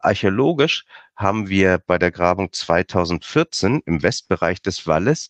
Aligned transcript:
Archäologisch 0.00 0.84
haben 1.16 1.48
wir 1.48 1.78
bei 1.78 1.98
der 1.98 2.10
Grabung 2.10 2.52
2014 2.52 3.82
im 3.84 4.02
Westbereich 4.02 4.62
des 4.62 4.86
Walles 4.86 5.28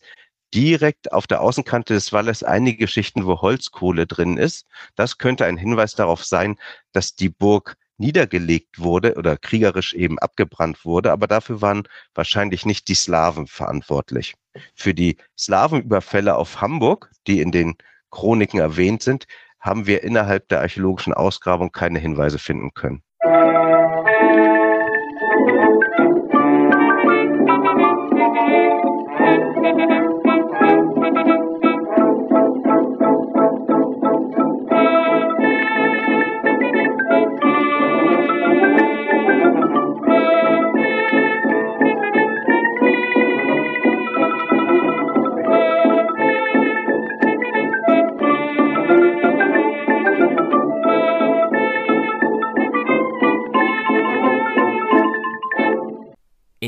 direkt 0.53 1.11
auf 1.13 1.27
der 1.27 1.41
Außenkante 1.41 1.93
des 1.93 2.11
Walles 2.11 2.43
einige 2.43 2.87
Schichten, 2.87 3.25
wo 3.25 3.41
Holzkohle 3.41 4.07
drin 4.07 4.37
ist. 4.37 4.65
Das 4.95 5.17
könnte 5.17 5.45
ein 5.45 5.57
Hinweis 5.57 5.95
darauf 5.95 6.25
sein, 6.25 6.57
dass 6.91 7.15
die 7.15 7.29
Burg 7.29 7.77
niedergelegt 7.97 8.79
wurde 8.79 9.15
oder 9.15 9.37
kriegerisch 9.37 9.93
eben 9.93 10.17
abgebrannt 10.19 10.85
wurde, 10.85 11.11
aber 11.11 11.27
dafür 11.27 11.61
waren 11.61 11.83
wahrscheinlich 12.15 12.65
nicht 12.65 12.87
die 12.87 12.95
Slawen 12.95 13.47
verantwortlich. 13.47 14.35
Für 14.75 14.93
die 14.93 15.17
Slawenüberfälle 15.37 16.35
auf 16.35 16.61
Hamburg, 16.61 17.11
die 17.27 17.41
in 17.41 17.51
den 17.51 17.75
Chroniken 18.09 18.59
erwähnt 18.59 19.03
sind, 19.03 19.27
haben 19.59 19.85
wir 19.85 20.03
innerhalb 20.03 20.49
der 20.49 20.61
archäologischen 20.61 21.13
Ausgrabung 21.13 21.71
keine 21.71 21.99
Hinweise 21.99 22.39
finden 22.39 22.73
können. 22.73 23.03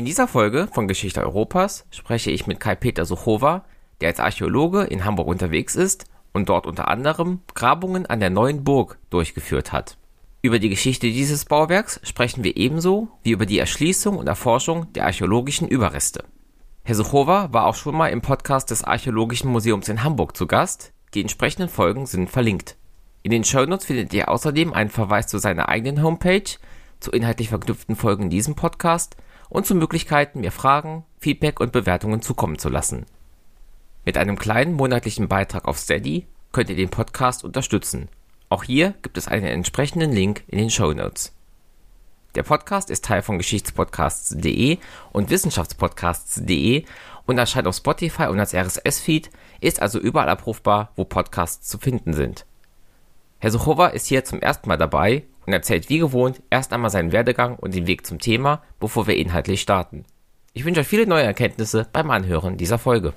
In 0.04 0.06
dieser 0.06 0.28
Folge 0.28 0.68
von 0.70 0.86
Geschichte 0.86 1.22
Europas 1.22 1.86
spreche 1.90 2.30
ich 2.30 2.46
mit 2.46 2.60
Kai-Peter 2.60 3.06
Suchowa, 3.06 3.64
der 4.02 4.10
als 4.10 4.20
Archäologe 4.20 4.82
in 4.82 5.06
Hamburg 5.06 5.26
unterwegs 5.26 5.76
ist 5.76 6.04
und 6.34 6.50
dort 6.50 6.66
unter 6.66 6.88
anderem 6.88 7.40
Grabungen 7.54 8.04
an 8.04 8.20
der 8.20 8.28
neuen 8.28 8.64
Burg 8.64 8.98
durchgeführt 9.08 9.72
hat. 9.72 9.96
Über 10.42 10.58
die 10.58 10.68
Geschichte 10.68 11.06
dieses 11.06 11.46
Bauwerks 11.46 12.00
sprechen 12.02 12.44
wir 12.44 12.58
ebenso 12.58 13.08
wie 13.22 13.30
über 13.30 13.46
die 13.46 13.58
Erschließung 13.58 14.18
und 14.18 14.26
Erforschung 14.26 14.92
der 14.92 15.06
archäologischen 15.06 15.68
Überreste. 15.68 16.24
Herr 16.82 16.96
Suchowa 16.96 17.50
war 17.54 17.64
auch 17.64 17.74
schon 17.74 17.96
mal 17.96 18.08
im 18.08 18.20
Podcast 18.20 18.70
des 18.72 18.84
Archäologischen 18.84 19.50
Museums 19.50 19.88
in 19.88 20.04
Hamburg 20.04 20.36
zu 20.36 20.46
Gast. 20.46 20.92
Die 21.14 21.22
entsprechenden 21.22 21.70
Folgen 21.70 22.04
sind 22.04 22.28
verlinkt. 22.28 22.76
In 23.22 23.30
den 23.30 23.42
Shownotes 23.42 23.86
findet 23.86 24.12
ihr 24.12 24.28
außerdem 24.28 24.74
einen 24.74 24.90
Verweis 24.90 25.28
zu 25.28 25.38
seiner 25.38 25.70
eigenen 25.70 26.02
Homepage, 26.02 26.58
zu 27.00 27.10
inhaltlich 27.10 27.48
verknüpften 27.48 27.96
Folgen 27.96 28.24
in 28.24 28.30
diesem 28.30 28.54
Podcast 28.54 29.16
und 29.48 29.66
zu 29.66 29.74
Möglichkeiten, 29.74 30.40
mir 30.40 30.52
Fragen, 30.52 31.04
Feedback 31.18 31.60
und 31.60 31.72
Bewertungen 31.72 32.22
zukommen 32.22 32.58
zu 32.58 32.68
lassen. 32.68 33.06
Mit 34.04 34.18
einem 34.18 34.38
kleinen 34.38 34.74
monatlichen 34.74 35.28
Beitrag 35.28 35.66
auf 35.66 35.78
Steady 35.78 36.26
könnt 36.52 36.70
ihr 36.70 36.76
den 36.76 36.90
Podcast 36.90 37.44
unterstützen. 37.44 38.08
Auch 38.48 38.64
hier 38.64 38.94
gibt 39.02 39.16
es 39.16 39.28
einen 39.28 39.46
entsprechenden 39.46 40.12
Link 40.12 40.44
in 40.46 40.58
den 40.58 40.70
Show 40.70 40.92
Notes. 40.92 41.32
Der 42.34 42.42
Podcast 42.42 42.90
ist 42.90 43.04
Teil 43.04 43.22
von 43.22 43.38
Geschichtspodcasts.de 43.38 44.78
und 45.12 45.30
Wissenschaftspodcasts.de 45.30 46.84
und 47.26 47.38
erscheint 47.38 47.66
auf 47.66 47.76
Spotify 47.76 48.26
und 48.26 48.40
als 48.40 48.54
RSS-Feed, 48.54 49.30
ist 49.60 49.80
also 49.80 49.98
überall 49.98 50.28
abrufbar, 50.28 50.90
wo 50.96 51.04
Podcasts 51.04 51.68
zu 51.68 51.78
finden 51.78 52.12
sind. 52.12 52.44
Herr 53.38 53.50
Suchowa 53.50 53.88
ist 53.88 54.06
hier 54.06 54.24
zum 54.24 54.40
ersten 54.40 54.68
Mal 54.68 54.76
dabei 54.76 55.24
und 55.46 55.52
erzählt 55.52 55.88
wie 55.88 55.98
gewohnt 55.98 56.42
erst 56.50 56.72
einmal 56.72 56.90
seinen 56.90 57.12
Werdegang 57.12 57.56
und 57.56 57.74
den 57.74 57.86
Weg 57.86 58.06
zum 58.06 58.18
Thema, 58.18 58.62
bevor 58.80 59.06
wir 59.06 59.16
inhaltlich 59.16 59.60
starten. 59.60 60.04
Ich 60.52 60.64
wünsche 60.64 60.80
euch 60.80 60.86
viele 60.86 61.06
neue 61.06 61.24
Erkenntnisse 61.24 61.86
beim 61.92 62.10
Anhören 62.10 62.56
dieser 62.56 62.78
Folge. 62.78 63.12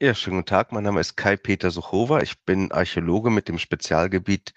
Ja, 0.00 0.14
schönen 0.14 0.36
guten 0.36 0.46
Tag. 0.46 0.72
Mein 0.72 0.84
Name 0.84 1.00
ist 1.00 1.16
Kai-Peter 1.16 1.70
Suchowa. 1.70 2.20
Ich 2.22 2.42
bin 2.44 2.72
Archäologe 2.72 3.30
mit 3.30 3.48
dem 3.48 3.58
Spezialgebiet 3.58 4.54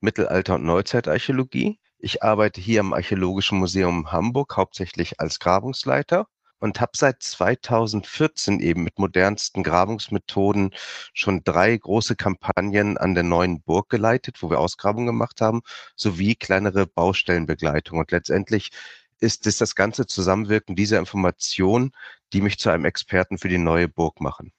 Mittelalter- 0.00 0.54
und 0.54 0.64
Neuzeitarchäologie. 0.64 1.80
Ich 1.98 2.22
arbeite 2.22 2.60
hier 2.60 2.80
am 2.80 2.92
Archäologischen 2.92 3.58
Museum 3.58 4.12
Hamburg 4.12 4.56
hauptsächlich 4.56 5.18
als 5.18 5.40
Grabungsleiter 5.40 6.26
und 6.60 6.80
habe 6.80 6.92
seit 6.94 7.22
2014 7.22 8.60
eben 8.60 8.84
mit 8.84 8.98
modernsten 8.98 9.62
Grabungsmethoden 9.62 10.72
schon 11.12 11.42
drei 11.44 11.76
große 11.76 12.16
Kampagnen 12.16 12.96
an 12.96 13.14
der 13.14 13.24
neuen 13.24 13.62
Burg 13.62 13.88
geleitet, 13.88 14.42
wo 14.42 14.50
wir 14.50 14.60
Ausgrabungen 14.60 15.06
gemacht 15.06 15.40
haben, 15.40 15.62
sowie 15.96 16.34
kleinere 16.34 16.86
Baustellenbegleitung. 16.86 17.98
Und 17.98 18.10
letztendlich 18.10 18.70
ist 19.20 19.46
es 19.46 19.58
das 19.58 19.74
ganze 19.74 20.06
Zusammenwirken 20.06 20.76
dieser 20.76 20.98
Informationen, 20.98 21.92
die 22.32 22.40
mich 22.40 22.58
zu 22.58 22.70
einem 22.70 22.84
Experten 22.84 23.38
für 23.38 23.48
die 23.48 23.58
neue 23.58 23.88
Burg 23.88 24.20
machen. 24.20 24.52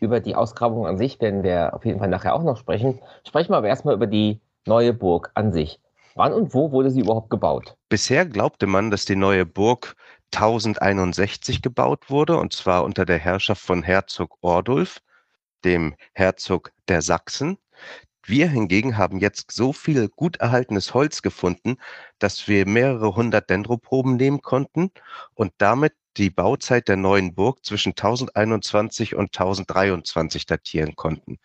Über 0.00 0.20
die 0.20 0.34
Ausgrabung 0.34 0.86
an 0.86 0.96
sich 0.96 1.20
werden 1.20 1.42
wir 1.42 1.74
auf 1.74 1.84
jeden 1.84 1.98
Fall 1.98 2.08
nachher 2.08 2.34
auch 2.34 2.42
noch 2.42 2.56
sprechen. 2.56 3.00
Sprechen 3.26 3.52
wir 3.52 3.56
aber 3.56 3.68
erstmal 3.68 3.94
über 3.94 4.06
die 4.06 4.40
neue 4.64 4.92
Burg 4.92 5.30
an 5.34 5.52
sich. 5.52 5.80
Wann 6.14 6.32
und 6.32 6.52
wo 6.54 6.72
wurde 6.72 6.90
sie 6.90 7.00
überhaupt 7.00 7.30
gebaut? 7.30 7.76
Bisher 7.88 8.26
glaubte 8.26 8.66
man, 8.66 8.90
dass 8.90 9.04
die 9.04 9.16
neue 9.16 9.46
Burg 9.46 9.94
1061 10.34 11.62
gebaut 11.62 12.10
wurde, 12.10 12.38
und 12.38 12.52
zwar 12.52 12.84
unter 12.84 13.04
der 13.04 13.18
Herrschaft 13.18 13.62
von 13.62 13.82
Herzog 13.82 14.36
Ordulf, 14.40 15.00
dem 15.64 15.94
Herzog 16.12 16.72
der 16.88 17.02
Sachsen. 17.02 17.58
Wir 18.24 18.48
hingegen 18.48 18.98
haben 18.98 19.18
jetzt 19.20 19.52
so 19.52 19.72
viel 19.72 20.08
gut 20.08 20.36
erhaltenes 20.36 20.92
Holz 20.94 21.22
gefunden, 21.22 21.78
dass 22.18 22.46
wir 22.48 22.66
mehrere 22.66 23.16
hundert 23.16 23.48
Dendroproben 23.50 24.16
nehmen 24.16 24.42
konnten 24.42 24.90
und 25.34 25.52
damit 25.58 25.94
die 26.18 26.30
Bauzeit 26.30 26.88
der 26.88 26.96
neuen 26.96 27.34
Burg 27.34 27.64
zwischen 27.64 27.90
1021 27.90 29.14
und 29.14 29.26
1023 29.26 30.46
datieren 30.46 30.96
konnten. 30.96 31.38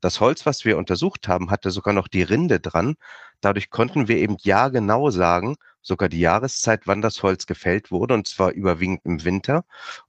Das 0.00 0.20
Holz, 0.20 0.44
was 0.46 0.64
wir 0.64 0.76
untersucht 0.76 1.28
haben, 1.28 1.50
hatte 1.50 1.70
sogar 1.70 1.94
noch 1.94 2.08
die 2.08 2.22
Rinde 2.22 2.60
dran. 2.60 2.96
Dadurch 3.40 3.70
konnten 3.70 4.06
wir 4.08 4.18
eben 4.18 4.36
jahrgenau 4.40 5.10
sagen, 5.10 5.56
sogar 5.80 6.08
die 6.08 6.20
Jahreszeit, 6.20 6.82
wann 6.86 7.02
das 7.02 7.22
Holz 7.22 7.46
gefällt 7.46 7.90
wurde, 7.90 8.14
und 8.14 8.28
zwar 8.28 8.52
überwiegend 8.52 9.00
im 9.04 9.24
Winter. 9.24 9.64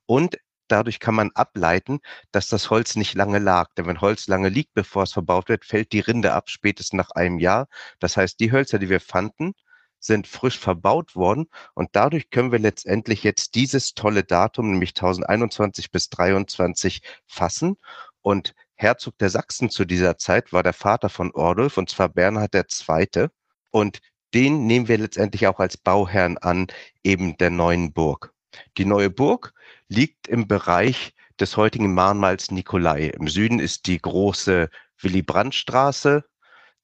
Und 0.06 0.38
dadurch 0.68 1.00
kann 1.00 1.16
man 1.16 1.31
ableiten, 1.34 2.00
dass 2.31 2.47
das 2.50 2.69
Holz 2.69 2.96
nicht 2.96 3.16
lange 3.16 3.40
lag. 3.40 3.74
Denn 3.78 3.88
wenn 3.88 4.01
Holz 4.01 4.28
lange 4.28 4.50
liegt, 4.50 4.74
bevor 4.74 5.03
es 5.03 5.13
verbaut 5.13 5.47
wird, 5.47 5.66
fällt 5.66 5.94
die 5.94 6.01
Rinde 6.01 6.34
ab, 6.34 6.50
spätestens 6.50 6.97
nach 6.97 7.12
einem 7.12 7.40
Jahr. 7.40 7.68
Das 8.00 8.18
heißt, 8.18 8.40
die 8.40 8.51
Hölzer, 8.51 8.80
die 8.80 8.90
wir 8.90 9.00
fanden, 9.00 9.53
sind 9.99 10.27
frisch 10.27 10.57
verbaut 10.57 11.15
worden 11.15 11.47
und 11.73 11.89
dadurch 11.93 12.29
können 12.29 12.51
wir 12.51 12.59
letztendlich 12.59 13.23
jetzt 13.23 13.55
dieses 13.55 13.93
tolle 13.93 14.23
Datum, 14.23 14.71
nämlich 14.71 14.91
1021 14.91 15.91
bis 15.91 16.09
23, 16.09 17.01
fassen. 17.27 17.77
Und 18.21 18.55
Herzog 18.75 19.17
der 19.17 19.29
Sachsen 19.29 19.69
zu 19.69 19.85
dieser 19.85 20.17
Zeit 20.17 20.53
war 20.53 20.63
der 20.63 20.73
Vater 20.73 21.09
von 21.09 21.31
Ordulf 21.31 21.77
und 21.77 21.89
zwar 21.89 22.09
Bernhard 22.09 22.55
II. 22.55 23.27
Und 23.71 23.99
den 24.33 24.67
nehmen 24.67 24.88
wir 24.88 24.97
letztendlich 24.97 25.47
auch 25.47 25.59
als 25.59 25.77
Bauherrn 25.77 26.38
an, 26.38 26.67
eben 27.03 27.38
der 27.38 27.49
neuen 27.49 27.93
Burg. 27.93 28.33
Die 28.77 28.85
neue 28.85 29.09
Burg 29.09 29.53
liegt 29.88 30.27
im 30.27 30.47
Bereich 30.47 31.13
des 31.39 31.57
heutigen 31.57 31.93
Mahnmals 31.93 32.51
Nikolai. 32.51 33.07
Im 33.07 33.27
Süden 33.27 33.59
ist 33.59 33.88
die 33.88 33.97
große 33.97 34.69
Willy-Brandt-Straße, 35.01 36.23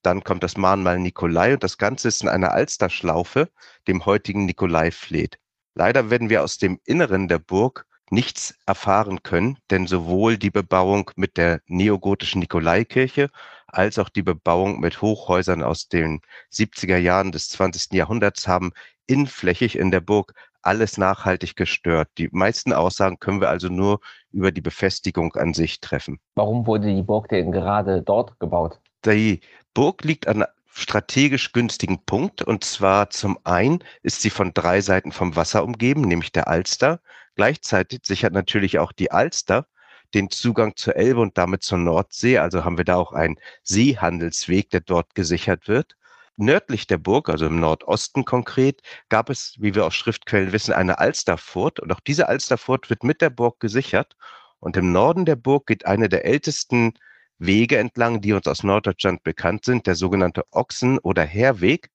dann 0.06 0.24
kommt 0.24 0.44
das 0.44 0.58
Mahnmal 0.58 1.00
Nikolai 1.00 1.54
und 1.54 1.64
das 1.64 1.78
Ganze 1.78 2.10
ist 2.10 2.22
in 2.22 2.30
einer 2.30 2.52
Alsterschlaufe, 2.52 3.50
dem 3.88 4.06
heutigen 4.06 4.46
Nikolai 4.46 4.92
fleht. 4.92 5.40
Leider 5.74 6.10
werden 6.10 6.30
wir 6.30 6.44
aus 6.44 6.58
dem 6.58 6.80
Inneren 6.86 7.28
der 7.28 7.40
Burg 7.40 7.86
nichts 8.12 8.56
erfahren 8.66 9.24
können, 9.24 9.58
denn 9.72 9.88
sowohl 9.88 10.38
die 10.38 10.52
Bebauung 10.52 11.12
mit 11.16 11.38
der 11.38 11.62
neogotischen 11.68 12.40
Nikolaikirche 12.40 13.30
als 13.68 14.00
auch 14.00 14.10
die 14.10 14.22
Bebauung 14.22 14.80
mit 14.80 15.02
Hochhäusern 15.02 15.64
aus 15.64 15.88
den 15.88 16.22
70er 16.52 16.98
Jahren 16.98 17.32
des 17.32 17.50
20. 17.50 17.94
Jahrhunderts 17.94 18.48
haben 18.48 18.72
inflächig 19.08 19.78
in 19.78 19.92
der 19.92 20.02
Burg 20.02 20.34
alles 20.62 20.98
nachhaltig 20.98 21.56
gestört. 21.56 22.10
Die 22.18 22.30
meisten 22.32 22.74
Aussagen 22.74 23.20
können 23.20 23.42
wir 23.42 23.50
also 23.50 23.70
nur 23.70 24.00
über 24.32 24.52
die 24.52 24.62
Befestigung 24.62 25.34
an 25.36 25.54
sich 25.54 25.80
treffen. 25.80 26.20
Warum 26.36 26.66
wurde 26.66 26.94
die 26.94 27.04
Burg 27.04 27.30
denn 27.30 27.52
gerade 27.52 28.02
dort 28.02 28.40
gebaut? 28.40 28.80
Die 29.06 29.42
Burg 29.76 30.04
liegt 30.04 30.28
an 30.28 30.46
strategisch 30.74 31.52
günstigen 31.52 32.04
Punkt. 32.06 32.42
Und 32.42 32.64
zwar 32.64 33.12
zum 33.12 33.38
einen 33.44 33.84
ist 34.02 34.22
sie 34.22 34.32
von 34.32 34.54
drei 34.54 34.82
Seiten 34.82 35.12
vom 35.12 35.36
Wasser 35.36 35.64
umgeben, 35.64 36.02
nämlich 36.02 36.32
der 36.32 36.48
Alster. 36.48 37.02
Gleichzeitig 37.36 38.02
sichert 38.04 38.34
natürlich 38.34 38.80
auch 38.80 38.92
die 38.92 39.12
Alster 39.12 39.68
den 40.14 40.30
Zugang 40.30 40.76
zur 40.78 40.96
Elbe 40.96 41.20
und 41.20 41.38
damit 41.38 41.64
zur 41.64 41.78
Nordsee. 41.78 42.38
Also 42.40 42.64
haben 42.64 42.78
wir 42.78 42.86
da 42.86 42.96
auch 42.96 43.12
einen 43.12 43.38
Seehandelsweg, 43.64 44.70
der 44.70 44.80
dort 44.82 45.14
gesichert 45.14 45.68
wird. 45.68 45.96
Nördlich 46.38 46.88
der 46.88 46.98
Burg, 46.98 47.30
also 47.30 47.46
im 47.46 47.60
Nordosten 47.60 48.26
konkret, 48.26 48.82
gab 49.10 49.30
es, 49.30 49.56
wie 49.60 49.76
wir 49.76 49.86
aus 49.86 49.96
Schriftquellen 49.96 50.52
wissen, 50.52 50.74
eine 50.74 51.00
Alsterfurt. 51.00 51.80
Und 51.80 51.92
auch 51.92 52.00
diese 52.00 52.30
Alsterfurt 52.30 52.90
wird 52.90 53.04
mit 53.04 53.22
der 53.22 53.30
Burg 53.30 53.60
gesichert. 53.60 54.16
Und 54.60 54.78
im 54.78 54.92
Norden 54.92 55.26
der 55.26 55.36
Burg 55.36 55.68
geht 55.68 55.86
eine 55.86 56.10
der 56.10 56.26
ältesten 56.26 56.94
Wege 57.38 57.78
entlang, 57.78 58.22
die 58.22 58.34
uns 58.34 58.48
aus 58.48 58.64
Norddeutschland 58.64 59.24
bekannt 59.24 59.66
sind, 59.66 59.88
der 59.88 59.96
sogenannte 59.96 60.44
Ochsen- 60.52 61.00
oder 61.00 61.24
Heerweg. 61.24 61.90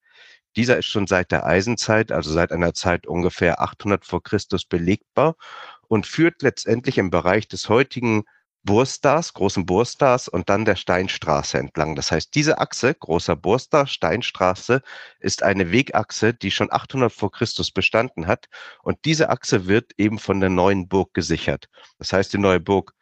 Dieser 0.56 0.78
ist 0.78 0.86
schon 0.86 1.06
seit 1.06 1.30
der 1.30 1.46
Eisenzeit, 1.46 2.12
also 2.12 2.32
seit 2.32 2.52
einer 2.52 2.74
Zeit 2.74 3.06
ungefähr 3.06 3.60
800 3.60 4.04
vor 4.04 4.22
Christus 4.22 4.64
belegbar 4.64 5.36
und 5.88 6.06
führt 6.06 6.42
letztendlich 6.42 6.98
im 6.98 7.10
Bereich 7.10 7.48
des 7.48 7.68
heutigen 7.68 8.24
Burstars, 8.62 9.32
großen 9.32 9.64
Burstars 9.64 10.28
und 10.28 10.50
dann 10.50 10.66
der 10.66 10.76
Steinstraße 10.76 11.58
entlang. 11.58 11.96
Das 11.96 12.12
heißt, 12.12 12.34
diese 12.34 12.58
Achse, 12.58 12.94
großer 12.94 13.34
Burstar, 13.34 13.86
Steinstraße, 13.86 14.82
ist 15.18 15.42
eine 15.42 15.72
Wegachse, 15.72 16.34
die 16.34 16.50
schon 16.50 16.70
800 16.70 17.10
vor 17.10 17.32
Christus 17.32 17.70
bestanden 17.70 18.26
hat. 18.26 18.46
Und 18.82 18.98
diese 19.06 19.30
Achse 19.30 19.66
wird 19.66 19.92
eben 19.96 20.18
von 20.18 20.40
der 20.40 20.50
neuen 20.50 20.88
Burg 20.88 21.14
gesichert. 21.14 21.68
Das 21.98 22.12
heißt, 22.12 22.32
die 22.34 22.38
neue 22.38 22.60
Burg 22.60 22.92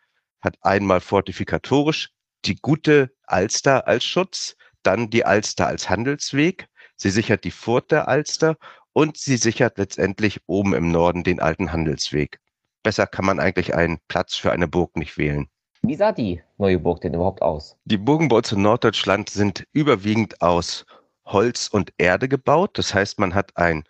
hat 0.40 0.56
einmal 0.62 1.00
fortifikatorisch 1.00 2.10
die 2.44 2.56
gute 2.56 3.10
Alster 3.26 3.86
als 3.86 4.04
Schutz, 4.04 4.56
dann 4.82 5.10
die 5.10 5.24
Alster 5.24 5.66
als 5.66 5.90
Handelsweg. 5.90 6.68
Sie 6.96 7.10
sichert 7.10 7.44
die 7.44 7.50
Furt 7.50 7.90
der 7.90 8.08
Alster 8.08 8.56
und 8.92 9.16
sie 9.16 9.36
sichert 9.36 9.78
letztendlich 9.78 10.40
oben 10.46 10.74
im 10.74 10.90
Norden 10.90 11.24
den 11.24 11.40
alten 11.40 11.72
Handelsweg. 11.72 12.40
Besser 12.82 13.06
kann 13.06 13.24
man 13.24 13.40
eigentlich 13.40 13.74
einen 13.74 13.98
Platz 14.08 14.34
für 14.34 14.52
eine 14.52 14.68
Burg 14.68 14.96
nicht 14.96 15.18
wählen. 15.18 15.48
Wie 15.82 15.94
sah 15.94 16.12
die 16.12 16.42
neue 16.56 16.78
Burg 16.78 17.00
denn 17.00 17.14
überhaupt 17.14 17.42
aus? 17.42 17.76
Die 17.84 17.98
Burgenbaus 17.98 18.50
in 18.52 18.62
Norddeutschland 18.62 19.30
sind 19.30 19.66
überwiegend 19.72 20.42
aus 20.42 20.84
Holz 21.24 21.68
und 21.68 21.92
Erde 21.98 22.28
gebaut. 22.28 22.78
Das 22.78 22.94
heißt, 22.94 23.18
man 23.20 23.34
hat 23.34 23.56
ein 23.56 23.84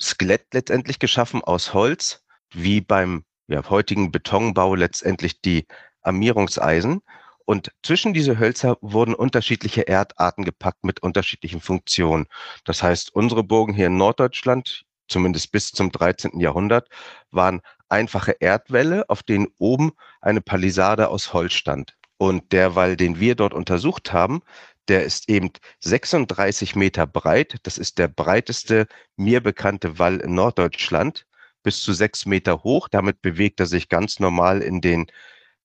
Skelett 0.00 0.46
letztendlich 0.52 0.98
geschaffen 0.98 1.42
aus 1.42 1.74
Holz, 1.74 2.24
wie 2.50 2.80
beim 2.80 3.24
ja, 3.46 3.68
heutigen 3.68 4.10
Betonbau 4.10 4.74
letztendlich 4.74 5.40
die 5.40 5.66
Armierungseisen. 6.02 7.02
Und 7.48 7.72
zwischen 7.82 8.12
diese 8.12 8.38
Hölzer 8.38 8.76
wurden 8.82 9.14
unterschiedliche 9.14 9.88
Erdarten 9.88 10.44
gepackt 10.44 10.84
mit 10.84 11.00
unterschiedlichen 11.00 11.62
Funktionen. 11.62 12.26
Das 12.64 12.82
heißt, 12.82 13.14
unsere 13.14 13.42
Burgen 13.42 13.72
hier 13.72 13.86
in 13.86 13.96
Norddeutschland, 13.96 14.84
zumindest 15.08 15.50
bis 15.50 15.72
zum 15.72 15.90
13. 15.90 16.40
Jahrhundert, 16.40 16.90
waren 17.30 17.62
einfache 17.88 18.32
Erdwälle, 18.32 19.08
auf 19.08 19.22
denen 19.22 19.46
oben 19.56 19.92
eine 20.20 20.42
Palisade 20.42 21.08
aus 21.08 21.32
Holz 21.32 21.54
stand. 21.54 21.96
Und 22.18 22.52
der 22.52 22.74
Wall, 22.74 22.98
den 22.98 23.18
wir 23.18 23.34
dort 23.34 23.54
untersucht 23.54 24.12
haben, 24.12 24.42
der 24.88 25.04
ist 25.04 25.30
eben 25.30 25.50
36 25.80 26.76
Meter 26.76 27.06
breit. 27.06 27.56
Das 27.62 27.78
ist 27.78 27.96
der 27.96 28.08
breiteste 28.08 28.86
mir 29.16 29.42
bekannte 29.42 29.98
Wall 29.98 30.18
in 30.18 30.34
Norddeutschland, 30.34 31.24
bis 31.62 31.80
zu 31.80 31.94
sechs 31.94 32.26
Meter 32.26 32.62
hoch. 32.62 32.88
Damit 32.88 33.22
bewegt 33.22 33.58
er 33.58 33.66
sich 33.66 33.88
ganz 33.88 34.20
normal 34.20 34.60
in 34.60 34.82
den 34.82 35.06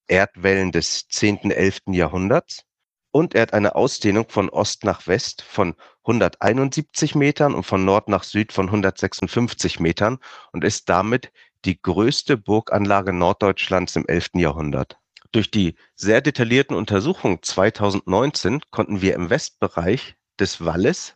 Erdwellen 0.07 0.71
des 0.71 1.07
10., 1.07 1.51
11. 1.51 1.81
Jahrhunderts. 1.87 2.63
Und 3.11 3.35
er 3.35 3.43
hat 3.43 3.53
eine 3.53 3.75
Ausdehnung 3.75 4.27
von 4.29 4.49
Ost 4.49 4.83
nach 4.83 5.05
West 5.05 5.43
von 5.43 5.75
171 6.03 7.15
Metern 7.15 7.53
und 7.53 7.63
von 7.63 7.85
Nord 7.85 8.09
nach 8.09 8.23
Süd 8.23 8.51
von 8.51 8.65
156 8.67 9.79
Metern 9.79 10.17
und 10.51 10.63
ist 10.63 10.89
damit 10.89 11.31
die 11.65 11.81
größte 11.81 12.37
Burganlage 12.37 13.13
Norddeutschlands 13.13 13.95
im 13.95 14.07
11. 14.07 14.31
Jahrhundert. 14.35 14.97
Durch 15.31 15.49
die 15.49 15.75
sehr 15.95 16.21
detaillierten 16.21 16.75
Untersuchungen 16.75 17.41
2019 17.41 18.61
konnten 18.71 19.01
wir 19.01 19.15
im 19.15 19.29
Westbereich 19.29 20.15
des 20.39 20.63
Walles 20.63 21.15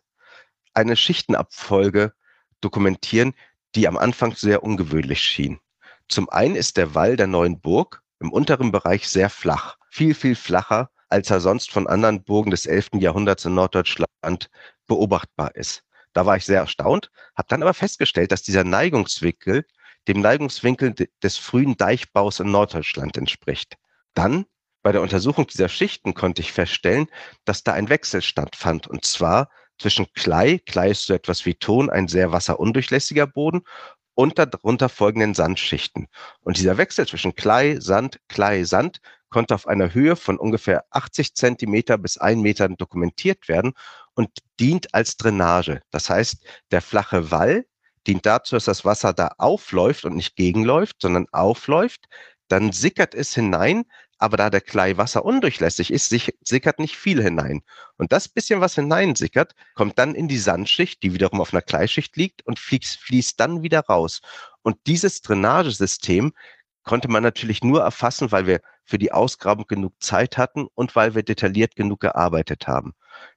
eine 0.74 0.96
Schichtenabfolge 0.96 2.14
dokumentieren, 2.62 3.34
die 3.76 3.88
am 3.88 3.98
Anfang 3.98 4.36
sehr 4.36 4.64
ungewöhnlich 4.64 5.22
schien. 5.22 5.60
Zum 6.08 6.30
einen 6.30 6.56
ist 6.56 6.78
der 6.78 6.96
Wall 6.96 7.16
der 7.16 7.28
neuen 7.28 7.60
Burg 7.60 8.02
im 8.20 8.32
unteren 8.32 8.72
Bereich 8.72 9.08
sehr 9.08 9.30
flach, 9.30 9.78
viel, 9.90 10.14
viel 10.14 10.36
flacher, 10.36 10.90
als 11.10 11.30
er 11.30 11.40
sonst 11.40 11.72
von 11.72 11.88
anderen 11.88 12.24
Burgen 12.24 12.52
des 12.52 12.66
11. 12.66 12.90
Jahrhunderts 12.96 13.46
in 13.46 13.56
Norddeutschland 13.56 14.50
beobachtbar 14.88 15.56
ist. 15.56 15.84
Da 16.14 16.26
war 16.26 16.38
ich 16.38 16.46
sehr 16.46 16.60
erstaunt, 16.60 17.12
habe 17.36 17.48
dann 17.50 17.62
aber 17.62 17.74
festgestellt, 17.74 18.32
dass 18.32 18.42
dieser 18.42 18.64
Neigungswinkel 18.64 19.66
dem 20.08 20.22
Neigungswinkel 20.22 20.96
des 21.22 21.38
frühen 21.38 21.76
Deichbaus 21.78 22.40
in 22.40 22.52
Norddeutschland 22.52 23.18
entspricht. 23.18 23.76
Dann 24.14 24.46
bei 24.82 24.92
der 24.92 25.02
Untersuchung 25.02 25.48
dieser 25.48 25.70
Schichten 25.70 26.14
konnte 26.14 26.42
ich 26.42 26.54
feststellen, 26.54 27.08
dass 27.46 27.64
da 27.64 27.74
ein 27.74 27.90
Wechsel 27.90 28.22
stattfand, 28.22 28.88
und 28.88 29.06
zwar 29.06 29.50
zwischen 29.78 30.12
Klei, 30.14 30.60
Klei 30.66 30.92
ist 30.92 31.06
so 31.06 31.14
etwas 31.14 31.46
wie 31.46 31.56
Ton, 31.56 31.90
ein 31.90 32.08
sehr 32.08 32.32
wasserundurchlässiger 32.32 33.28
Boden, 33.28 33.64
und 34.18 34.40
darunter 34.40 34.90
folgenden 34.90 35.36
Sandschichten. 35.36 36.08
Und 36.42 36.58
dieser 36.58 36.78
Wechsel 36.78 37.08
zwischen 37.08 37.36
Klei, 37.36 37.80
Sand, 37.80 38.20
Klei, 38.28 38.64
Sand 38.64 39.00
konnte 39.30 39.54
auf 39.54 39.68
einer 39.68 39.94
Höhe 39.94 40.16
von 40.16 40.40
ungefähr 40.40 40.86
80 40.90 41.36
Zentimeter 41.36 42.00
bis 42.00 42.18
1 42.18 42.42
Meter 42.42 42.68
dokumentiert 42.68 43.48
werden 43.48 43.74
und 44.16 44.30
dient 44.60 44.92
als 44.96 45.18
Drainage. 45.18 45.82
Das 45.92 46.10
heißt, 46.10 46.44
der 46.72 46.82
flache 46.82 47.30
Wall 47.30 47.68
dient 48.08 48.26
dazu, 48.26 48.56
dass 48.56 48.66
das 48.66 48.86
Wasser 48.86 49.14
da 49.14 49.36
aufläuft 49.38 50.04
und 50.04 50.16
nicht 50.16 50.36
gegenläuft, 50.36 50.96
sondern 51.00 51.28
aufläuft. 51.32 52.06
Dann 52.48 52.72
sickert 52.72 53.14
es 53.14 53.36
hinein, 53.36 53.86
aber 54.18 54.38
da 54.38 54.50
der 54.50 54.62
Klei 54.62 54.98
wasserundurchlässig 54.98 55.92
ist, 55.92 56.14
sickert 56.44 56.80
nicht 56.80 56.98
viel 56.98 57.22
hinein. 57.22 57.62
Und 57.98 58.12
das 58.12 58.28
bisschen, 58.28 58.62
was 58.62 58.76
hineinsickert, 58.76 59.54
kommt 59.76 60.00
dann 60.00 60.16
in 60.16 60.28
die 60.28 60.38
Sandschicht, 60.38 61.04
die 61.04 61.14
wiederum 61.14 61.42
auf 61.42 61.54
einer 61.54 61.62
Kleischicht 61.62 62.16
liegt 62.18 62.46
und 62.46 62.60
fließt, 62.60 63.00
fließt 63.00 63.40
dann 63.40 63.62
wieder 63.62 63.82
raus. 63.82 64.22
Und 64.64 64.78
dieses 64.88 65.22
Drainagesystem 65.22 66.34
konnte 66.84 67.10
man 67.10 67.22
natürlich 67.22 67.64
nur 67.64 67.82
erfassen, 67.82 68.32
weil 68.32 68.48
wir 68.48 68.62
für 68.86 68.98
die 68.98 69.12
Ausgrabung 69.12 69.68
genug 69.68 69.94
Zeit 70.00 70.38
hatten 70.38 70.68
und 70.74 70.96
weil 70.96 71.14
wir 71.14 71.24
detailliert 71.24 71.76
genug 71.76 72.00
gearbeitet 72.00 72.68
haben. 72.68 72.94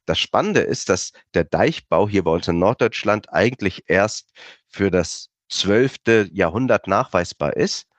Das 0.07 0.19
Spannende 0.19 0.61
ist, 0.61 0.89
dass 0.89 1.13
der 1.35 1.45
Deichbau 1.45 2.09
hier 2.09 2.23
bei 2.25 2.31
uns 2.31 2.47
in 2.49 2.59
Norddeutschland 2.59 3.33
eigentlich 3.33 3.85
erst 3.89 4.31
für 4.69 4.91
das 4.91 5.31
zwölfte 5.49 6.29
Jahrhundert 6.33 6.87
nachweisbar 6.87 7.57
ist, 7.57 7.90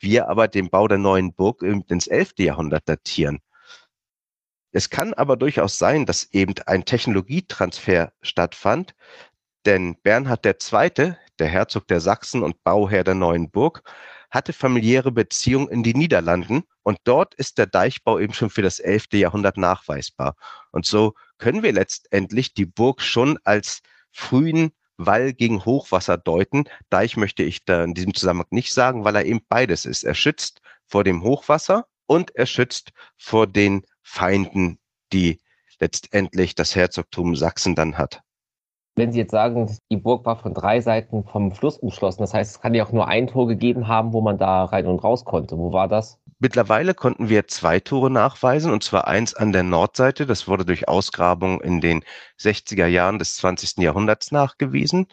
wir 0.00 0.28
aber 0.28 0.48
den 0.48 0.70
Bau 0.70 0.88
der 0.88 0.98
neuen 0.98 1.32
Burg 1.34 1.62
ins 1.62 2.06
elfte 2.06 2.44
Jahrhundert 2.44 2.88
datieren. 2.88 3.40
Es 4.72 4.90
kann 4.90 5.14
aber 5.14 5.36
durchaus 5.36 5.78
sein, 5.78 6.04
dass 6.04 6.32
eben 6.32 6.54
ein 6.66 6.84
Technologietransfer 6.84 8.12
stattfand, 8.20 8.94
denn 9.64 9.96
Bernhard 10.02 10.44
II., 10.44 11.14
der 11.38 11.48
Herzog 11.48 11.86
der 11.88 12.00
Sachsen 12.00 12.42
und 12.42 12.62
Bauherr 12.62 13.04
der 13.04 13.14
neuen 13.14 13.50
Burg, 13.50 13.82
hatte 14.30 14.52
familiäre 14.52 15.12
Beziehungen 15.12 15.68
in 15.68 15.82
die 15.82 15.94
Niederlanden 15.94 16.64
und 16.82 16.98
dort 17.04 17.34
ist 17.34 17.58
der 17.58 17.66
Deichbau 17.66 18.18
eben 18.18 18.34
schon 18.34 18.50
für 18.50 18.62
das 18.62 18.78
11. 18.78 19.06
Jahrhundert 19.14 19.56
nachweisbar. 19.56 20.36
Und 20.72 20.84
so 20.84 21.14
können 21.38 21.62
wir 21.62 21.72
letztendlich 21.72 22.54
die 22.54 22.66
Burg 22.66 23.00
schon 23.00 23.38
als 23.44 23.80
frühen 24.10 24.72
Wall 24.98 25.32
gegen 25.32 25.64
Hochwasser 25.64 26.16
deuten. 26.16 26.64
Deich 26.90 27.16
möchte 27.16 27.42
ich 27.42 27.64
da 27.64 27.84
in 27.84 27.94
diesem 27.94 28.14
Zusammenhang 28.14 28.48
nicht 28.50 28.72
sagen, 28.72 29.04
weil 29.04 29.16
er 29.16 29.24
eben 29.24 29.40
beides 29.48 29.84
ist. 29.84 30.04
Er 30.04 30.14
schützt 30.14 30.60
vor 30.86 31.04
dem 31.04 31.22
Hochwasser 31.22 31.86
und 32.06 32.34
er 32.34 32.46
schützt 32.46 32.92
vor 33.16 33.46
den 33.46 33.82
Feinden, 34.02 34.78
die 35.12 35.40
letztendlich 35.80 36.54
das 36.54 36.74
Herzogtum 36.74 37.36
Sachsen 37.36 37.74
dann 37.74 37.98
hat. 37.98 38.22
Wenn 38.98 39.12
Sie 39.12 39.18
jetzt 39.18 39.32
sagen, 39.32 39.76
die 39.90 39.98
Burg 39.98 40.24
war 40.24 40.36
von 40.36 40.54
drei 40.54 40.80
Seiten 40.80 41.24
vom 41.24 41.52
Fluss 41.52 41.76
umschlossen, 41.76 42.22
das 42.22 42.32
heißt, 42.32 42.56
es 42.56 42.60
kann 42.62 42.72
ja 42.72 42.84
auch 42.86 42.92
nur 42.92 43.08
ein 43.08 43.26
Tor 43.26 43.46
gegeben 43.46 43.88
haben, 43.88 44.14
wo 44.14 44.22
man 44.22 44.38
da 44.38 44.64
rein 44.64 44.86
und 44.86 45.04
raus 45.04 45.26
konnte. 45.26 45.58
Wo 45.58 45.72
war 45.72 45.86
das? 45.86 46.18
Mittlerweile 46.38 46.92
konnten 46.92 47.30
wir 47.30 47.48
zwei 47.48 47.80
Tore 47.80 48.10
nachweisen, 48.10 48.70
und 48.70 48.84
zwar 48.84 49.06
eins 49.06 49.32
an 49.32 49.52
der 49.52 49.62
Nordseite. 49.62 50.26
Das 50.26 50.46
wurde 50.46 50.66
durch 50.66 50.86
Ausgrabung 50.86 51.62
in 51.62 51.80
den 51.80 52.04
60er 52.38 52.86
Jahren 52.86 53.18
des 53.18 53.36
20. 53.36 53.78
Jahrhunderts 53.78 54.32
nachgewiesen. 54.32 55.06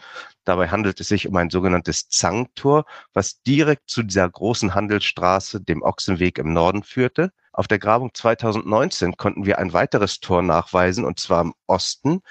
Dabei 0.43 0.67
handelt 0.67 0.99
es 0.99 1.07
sich 1.07 1.27
um 1.27 1.37
ein 1.37 1.49
sogenanntes 1.49 2.09
Zangtor, 2.09 2.85
was 3.13 3.41
direkt 3.43 3.89
zu 3.89 4.03
dieser 4.03 4.29
großen 4.29 4.75
Handelsstraße, 4.75 5.61
dem 5.61 5.81
Ochsenweg 5.81 6.39
im 6.39 6.51
Norden 6.51 6.83
führte. 6.83 7.31
Auf 7.53 7.67
der 7.69 7.79
Grabung 7.79 8.13
2019 8.13 9.15
konnten 9.15 9.45
wir 9.45 9.59
ein 9.59 9.71
weiteres 9.71 10.19
Tor 10.19 10.41
nachweisen, 10.41 11.05
und 11.05 11.19
zwar 11.19 11.41
im 11.41 11.53
Osten 11.67 12.21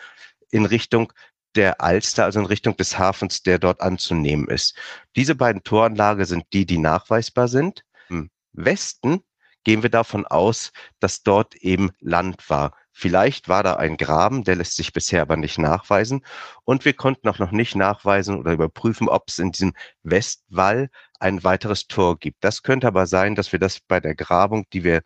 in 0.51 0.67
Richtung 0.67 1.13
der 1.55 1.81
Alster, 1.81 2.25
also 2.25 2.41
in 2.41 2.47
Richtung 2.47 2.77
des 2.77 2.99
Hafens, 2.99 3.43
der 3.43 3.59
dort 3.59 3.81
anzunehmen 3.81 4.49
ist. 4.49 4.77
Diese 5.17 5.35
beiden 5.35 5.63
Toranlage 5.63 6.27
sind 6.27 6.45
die, 6.53 6.67
die 6.67 6.79
nachweisbar 6.79 7.49
sind. 7.49 7.85
Westen 8.53 9.23
gehen 9.65 9.83
wir 9.83 9.91
davon 9.91 10.27
aus, 10.27 10.73
dass 11.01 11.23
dort 11.23 11.55
eben 11.57 11.91
Land 12.01 12.49
war. 12.51 12.73
Vielleicht 12.93 13.49
war 13.49 13.63
da 13.63 13.77
ein 13.77 13.97
Graben, 13.97 14.45
der 14.45 14.57
lässt 14.57 14.77
sich 14.77 14.93
bisher 14.93 15.23
aber 15.23 15.37
nicht 15.37 15.59
nachweisen. 15.59 16.25
Und 16.65 16.85
wir 16.85 16.93
konnten 16.93 17.29
auch 17.29 17.39
noch 17.39 17.53
nicht 17.53 17.75
nachweisen 17.75 18.39
oder 18.39 18.53
überprüfen, 18.53 19.09
ob 19.09 19.29
es 19.29 19.39
in 19.39 19.53
diesem 19.53 19.73
Westwall 20.03 20.91
ein 21.19 21.43
weiteres 21.45 21.87
Tor 21.87 22.19
gibt. 22.19 22.45
Das 22.45 22.63
könnte 22.63 22.87
aber 22.87 23.07
sein, 23.07 23.35
dass 23.35 23.53
wir 23.53 23.59
das 23.59 23.81
bei 23.81 24.01
der 24.01 24.15
Grabung, 24.15 24.67
die 24.73 24.85
wir 24.85 25.03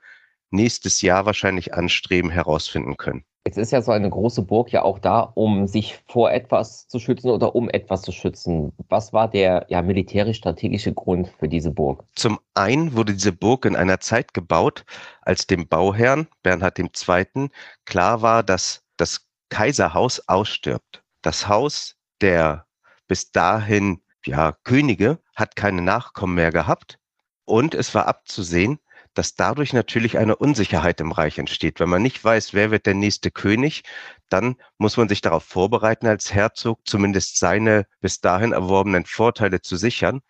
nächstes 0.50 1.02
Jahr 1.02 1.26
wahrscheinlich 1.26 1.74
anstreben, 1.74 2.30
herausfinden 2.30 2.96
können. 2.96 3.24
Jetzt 3.46 3.58
ist 3.58 3.70
ja 3.70 3.80
so 3.80 3.92
eine 3.92 4.10
große 4.10 4.42
Burg 4.42 4.72
ja 4.72 4.82
auch 4.82 4.98
da, 4.98 5.20
um 5.20 5.68
sich 5.68 6.00
vor 6.08 6.32
etwas 6.32 6.88
zu 6.88 6.98
schützen 6.98 7.30
oder 7.30 7.54
um 7.54 7.70
etwas 7.70 8.02
zu 8.02 8.10
schützen. 8.10 8.72
Was 8.88 9.12
war 9.12 9.28
der 9.30 9.66
ja, 9.68 9.82
militärisch-strategische 9.82 10.92
Grund 10.92 11.28
für 11.38 11.46
diese 11.46 11.70
Burg? 11.70 12.02
Zum 12.16 12.40
einen 12.54 12.96
wurde 12.96 13.12
diese 13.12 13.30
Burg 13.30 13.64
in 13.64 13.76
einer 13.76 14.00
Zeit 14.00 14.34
gebaut, 14.34 14.84
als 15.22 15.46
dem 15.46 15.68
Bauherrn 15.68 16.26
Bernhard 16.42 16.76
II. 16.80 17.48
klar 17.84 18.20
war, 18.20 18.42
dass 18.42 18.82
das 18.96 19.28
Kaiserhaus 19.48 20.28
ausstirbt. 20.28 21.04
Das 21.22 21.46
Haus 21.46 21.94
der 22.20 22.66
bis 23.06 23.30
dahin 23.30 24.00
ja, 24.24 24.56
Könige 24.64 25.20
hat 25.36 25.54
keine 25.54 25.82
Nachkommen 25.82 26.34
mehr 26.34 26.50
gehabt 26.50 26.98
und 27.44 27.76
es 27.76 27.94
war 27.94 28.08
abzusehen, 28.08 28.80
dass 29.16 29.34
dadurch 29.34 29.72
natürlich 29.72 30.18
eine 30.18 30.36
Unsicherheit 30.36 31.00
im 31.00 31.10
Reich 31.10 31.38
entsteht. 31.38 31.80
Wenn 31.80 31.88
man 31.88 32.02
nicht 32.02 32.22
weiß, 32.22 32.54
wer 32.54 32.70
wird 32.70 32.86
der 32.86 32.94
nächste 32.94 33.30
König, 33.30 33.82
dann 34.28 34.56
muss 34.78 34.96
man 34.96 35.08
sich 35.08 35.22
darauf 35.22 35.44
vorbereiten, 35.44 36.06
als 36.06 36.32
Herzog 36.32 36.80
zumindest 36.84 37.38
seine 37.38 37.86
bis 38.00 38.20
dahin 38.20 38.52
erworbenen 38.52 39.06
Vorteile 39.06 39.62
zu 39.62 39.76
sichern, 39.76 40.20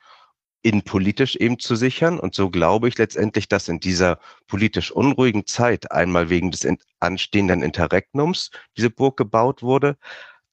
innenpolitisch 0.62 1.37
eben 1.37 1.59
zu 1.59 1.75
sichern. 1.76 2.21
Und 2.21 2.35
so 2.35 2.49
glaube 2.50 2.88
ich 2.88 2.97
letztendlich, 2.99 3.49
dass 3.49 3.69
in 3.69 3.81
dieser 3.81 4.21
politisch 4.47 4.93
unruhigen 4.93 5.47
Zeit 5.47 5.90
einmal 5.90 6.31
wegen 6.31 6.52
des 6.52 6.66
anstehenden 7.00 7.62
Interregnums 7.62 8.50
diese 8.76 8.90
Burg 8.90 9.16
gebaut 9.16 9.62
wurde, 9.62 9.97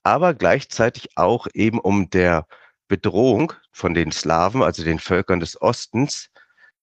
aber 0.03 0.33
gleichzeitig 0.33 1.17
auch 1.17 1.47
eben 1.53 1.79
um 1.79 2.09
der 2.09 2.47
Bedrohung 2.87 3.53
von 3.71 3.93
den 3.93 4.11
Slawen, 4.11 4.63
also 4.63 4.83
den 4.83 4.99
Völkern 4.99 5.39
des 5.39 5.61
Ostens, 5.61 6.29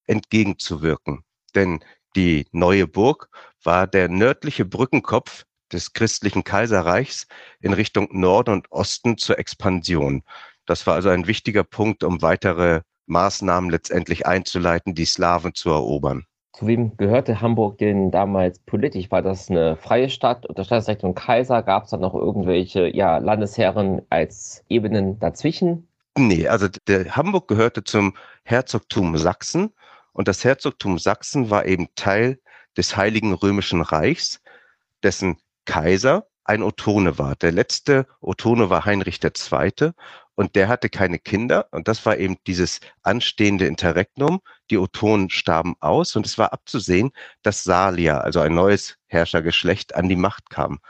entgegenzuwirken. 0.07 1.25
Denn 1.53 1.81
die 2.17 2.47
neue 2.53 2.87
Burg 2.87 3.29
war 3.63 3.87
der 3.87 4.09
nördliche 4.09 4.65
Brückenkopf 4.65 5.45
des 5.73 5.93
christlichen 5.93 6.45
Kaiserreichs 6.45 7.27
in 7.61 7.73
Richtung 7.73 8.09
Norden 8.11 8.55
und 8.55 8.73
Osten 8.73 9.19
zur 9.19 9.39
Expansion. 9.39 10.23
Das 10.67 10.87
war 10.87 10.95
also 10.95 11.09
ein 11.09 11.27
wichtiger 11.27 11.65
Punkt, 11.65 12.05
um 12.05 12.23
weitere 12.23 12.83
Maßnahmen 13.07 13.71
letztendlich 13.71 14.27
einzuleiten, 14.27 14.95
die 14.95 15.05
Slawen 15.05 15.55
zu 15.55 15.71
erobern. 15.71 16.27
Zu 16.53 16.67
wem 16.67 16.97
gehörte 16.97 17.41
Hamburg 17.41 17.79
denn 17.79 18.11
damals 18.11 18.59
politisch? 18.61 19.11
War 19.11 19.23
das 19.23 19.51
eine 19.51 19.77
freie 19.77 20.11
Stadt 20.11 20.47
unter 20.47 20.65
Staatsrecht 20.65 21.05
und 21.05 21.15
Kaiser? 21.15 21.63
Gab 21.63 21.85
es 21.85 21.91
da 21.91 21.97
noch 21.97 22.15
irgendwelche 22.15 22.95
ja, 22.95 23.19
Landesherren 23.19 24.03
als 24.11 24.65
Ebenen 24.69 25.19
dazwischen? 25.21 25.89
Nee, 26.19 26.49
also 26.49 26.67
Hamburg 26.89 27.49
gehörte 27.49 27.85
zum 27.85 28.15
Herzogtum 28.43 29.17
Sachsen 29.17 29.73
und 30.13 30.29
das 30.29 30.45
Herzogtum 30.45 30.99
Sachsen 30.99 31.51
war 31.51 31.67
eben 31.67 31.89
Teil 31.95 32.41
des 32.77 32.97
Heiligen 32.97 33.33
Römischen 33.33 33.83
Reichs, 33.83 34.41
dessen 35.03 35.39
Kaiser 35.65 36.27
ein 36.45 36.63
Ottone 36.63 37.19
war. 37.19 37.37
Der 37.37 37.53
letzte 37.53 38.07
Ottone 38.21 38.71
war 38.71 38.85
Heinrich 38.85 39.21
II. 39.23 39.93
und 40.35 40.57
der 40.57 40.69
hatte 40.69 40.89
keine 40.89 41.19
Kinder 41.19 41.69
und 41.71 41.87
das 41.87 42.05
war 42.07 42.17
eben 42.17 42.39
dieses 42.47 42.81
anstehende 43.03 43.67
Interregnum. 43.67 44.41
Die 44.71 44.79
Ottonen 44.79 45.31
starben 45.31 45.77
aus 45.81 46.17
und 46.17 46.27
es 46.27 46.39
war 46.39 46.53
abzusehen, 46.53 47.13
dass 47.43 47.63
Salia, 47.63 48.19
also 48.19 48.41
ein 48.41 48.55
neues 48.55 48.97
Herrschergeschlecht, 49.07 49.95
an 49.95 50.09
die 50.09 50.17
Macht 50.17 50.51
kam. 50.51 50.81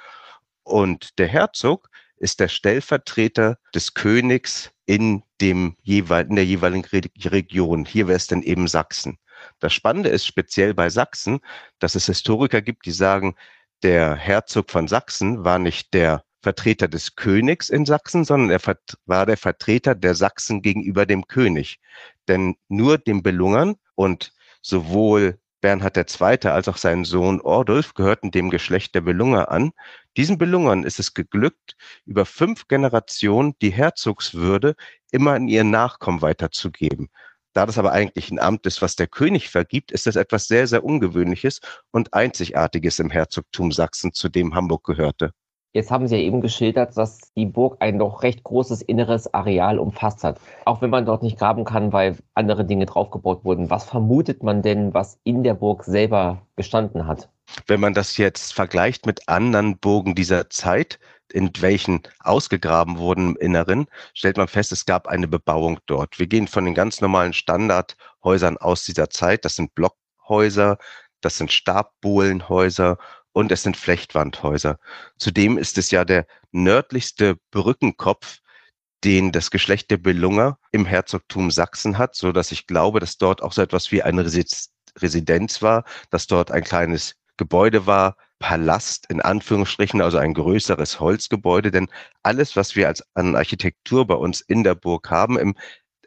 Und 0.62 1.18
der 1.18 1.28
Herzog 1.28 1.90
ist 2.16 2.40
der 2.40 2.48
Stellvertreter 2.48 3.58
des 3.74 3.94
Königs 3.94 4.70
in 4.90 5.22
dem 5.40 5.76
jeweil, 5.82 6.26
in 6.26 6.34
der 6.34 6.44
jeweiligen 6.44 6.84
Region. 6.84 7.84
Hier 7.84 8.08
wäre 8.08 8.16
es 8.16 8.26
dann 8.26 8.42
eben 8.42 8.66
Sachsen. 8.66 9.18
Das 9.60 9.72
Spannende 9.72 10.08
ist 10.08 10.26
speziell 10.26 10.74
bei 10.74 10.90
Sachsen, 10.90 11.38
dass 11.78 11.94
es 11.94 12.06
Historiker 12.06 12.60
gibt, 12.60 12.86
die 12.86 12.90
sagen, 12.90 13.36
der 13.84 14.16
Herzog 14.16 14.68
von 14.68 14.88
Sachsen 14.88 15.44
war 15.44 15.60
nicht 15.60 15.94
der 15.94 16.24
Vertreter 16.42 16.88
des 16.88 17.14
Königs 17.14 17.68
in 17.68 17.86
Sachsen, 17.86 18.24
sondern 18.24 18.50
er 18.50 18.76
war 19.06 19.26
der 19.26 19.36
Vertreter 19.36 19.94
der 19.94 20.16
Sachsen 20.16 20.60
gegenüber 20.60 21.06
dem 21.06 21.28
König. 21.28 21.78
Denn 22.26 22.56
nur 22.66 22.98
dem 22.98 23.22
Belungern 23.22 23.76
und 23.94 24.32
sowohl 24.60 25.38
Bernhard 25.60 25.96
II. 25.96 26.50
als 26.50 26.68
auch 26.68 26.76
sein 26.76 27.04
Sohn 27.04 27.40
Ordulf 27.40 27.94
gehörten 27.94 28.30
dem 28.30 28.50
Geschlecht 28.50 28.94
der 28.94 29.02
Belunger 29.02 29.50
an. 29.50 29.72
Diesen 30.16 30.38
Belungern 30.38 30.84
ist 30.84 30.98
es 30.98 31.14
geglückt, 31.14 31.76
über 32.06 32.24
fünf 32.24 32.66
Generationen 32.68 33.54
die 33.60 33.70
Herzogswürde 33.70 34.74
immer 35.10 35.36
in 35.36 35.48
ihren 35.48 35.70
Nachkommen 35.70 36.22
weiterzugeben. 36.22 37.10
Da 37.52 37.66
das 37.66 37.78
aber 37.78 37.92
eigentlich 37.92 38.30
ein 38.30 38.38
Amt 38.38 38.66
ist, 38.66 38.80
was 38.80 38.96
der 38.96 39.08
König 39.08 39.50
vergibt, 39.50 39.90
ist 39.92 40.06
das 40.06 40.16
etwas 40.16 40.46
sehr, 40.46 40.66
sehr 40.66 40.84
Ungewöhnliches 40.84 41.60
und 41.90 42.14
Einzigartiges 42.14 42.98
im 42.98 43.10
Herzogtum 43.10 43.72
Sachsen, 43.72 44.12
zu 44.12 44.28
dem 44.28 44.54
Hamburg 44.54 44.84
gehörte. 44.84 45.32
Jetzt 45.72 45.92
haben 45.92 46.08
Sie 46.08 46.16
ja 46.16 46.22
eben 46.22 46.40
geschildert, 46.40 46.96
dass 46.96 47.32
die 47.36 47.46
Burg 47.46 47.76
ein 47.78 48.00
doch 48.00 48.24
recht 48.24 48.42
großes 48.42 48.82
inneres 48.82 49.32
Areal 49.32 49.78
umfasst 49.78 50.24
hat. 50.24 50.40
Auch 50.64 50.82
wenn 50.82 50.90
man 50.90 51.06
dort 51.06 51.22
nicht 51.22 51.38
graben 51.38 51.64
kann, 51.64 51.92
weil 51.92 52.16
andere 52.34 52.64
Dinge 52.64 52.86
draufgebaut 52.86 53.44
wurden. 53.44 53.70
Was 53.70 53.84
vermutet 53.84 54.42
man 54.42 54.62
denn, 54.62 54.92
was 54.94 55.20
in 55.22 55.44
der 55.44 55.54
Burg 55.54 55.84
selber 55.84 56.42
gestanden 56.56 57.06
hat? 57.06 57.28
Wenn 57.68 57.78
man 57.78 57.94
das 57.94 58.16
jetzt 58.16 58.52
vergleicht 58.52 59.06
mit 59.06 59.28
anderen 59.28 59.78
Burgen 59.78 60.16
dieser 60.16 60.50
Zeit, 60.50 60.98
in 61.32 61.50
welchen 61.60 62.00
ausgegraben 62.18 62.98
wurden 62.98 63.30
im 63.30 63.36
Inneren, 63.36 63.86
stellt 64.12 64.38
man 64.38 64.48
fest, 64.48 64.72
es 64.72 64.86
gab 64.86 65.06
eine 65.06 65.28
Bebauung 65.28 65.78
dort. 65.86 66.18
Wir 66.18 66.26
gehen 66.26 66.48
von 66.48 66.64
den 66.64 66.74
ganz 66.74 67.00
normalen 67.00 67.32
Standardhäusern 67.32 68.56
aus 68.56 68.84
dieser 68.84 69.08
Zeit. 69.10 69.44
Das 69.44 69.54
sind 69.54 69.76
Blockhäuser, 69.76 70.78
das 71.20 71.38
sind 71.38 71.52
Stabbohlenhäuser 71.52 72.98
und 73.32 73.52
es 73.52 73.62
sind 73.62 73.76
Flechtwandhäuser. 73.76 74.78
Zudem 75.18 75.58
ist 75.58 75.78
es 75.78 75.90
ja 75.90 76.04
der 76.04 76.26
nördlichste 76.52 77.36
Brückenkopf, 77.50 78.38
den 79.04 79.32
das 79.32 79.50
Geschlecht 79.50 79.90
der 79.90 79.96
Belunger 79.96 80.58
im 80.72 80.84
Herzogtum 80.84 81.50
Sachsen 81.50 81.98
hat, 81.98 82.14
so 82.14 82.32
dass 82.32 82.52
ich 82.52 82.66
glaube, 82.66 83.00
dass 83.00 83.16
dort 83.16 83.42
auch 83.42 83.52
so 83.52 83.62
etwas 83.62 83.92
wie 83.92 84.02
eine 84.02 84.24
Residenz 84.24 85.62
war, 85.62 85.84
dass 86.10 86.26
dort 86.26 86.50
ein 86.50 86.64
kleines 86.64 87.14
Gebäude 87.36 87.86
war, 87.86 88.16
Palast 88.38 89.06
in 89.10 89.20
Anführungsstrichen, 89.20 90.00
also 90.02 90.18
ein 90.18 90.34
größeres 90.34 91.00
Holzgebäude, 91.00 91.70
denn 91.70 91.88
alles, 92.22 92.56
was 92.56 92.76
wir 92.76 92.88
als 92.88 93.04
an 93.14 93.36
Architektur 93.36 94.06
bei 94.06 94.14
uns 94.14 94.40
in 94.40 94.64
der 94.64 94.74
Burg 94.74 95.10
haben 95.10 95.38
im 95.38 95.54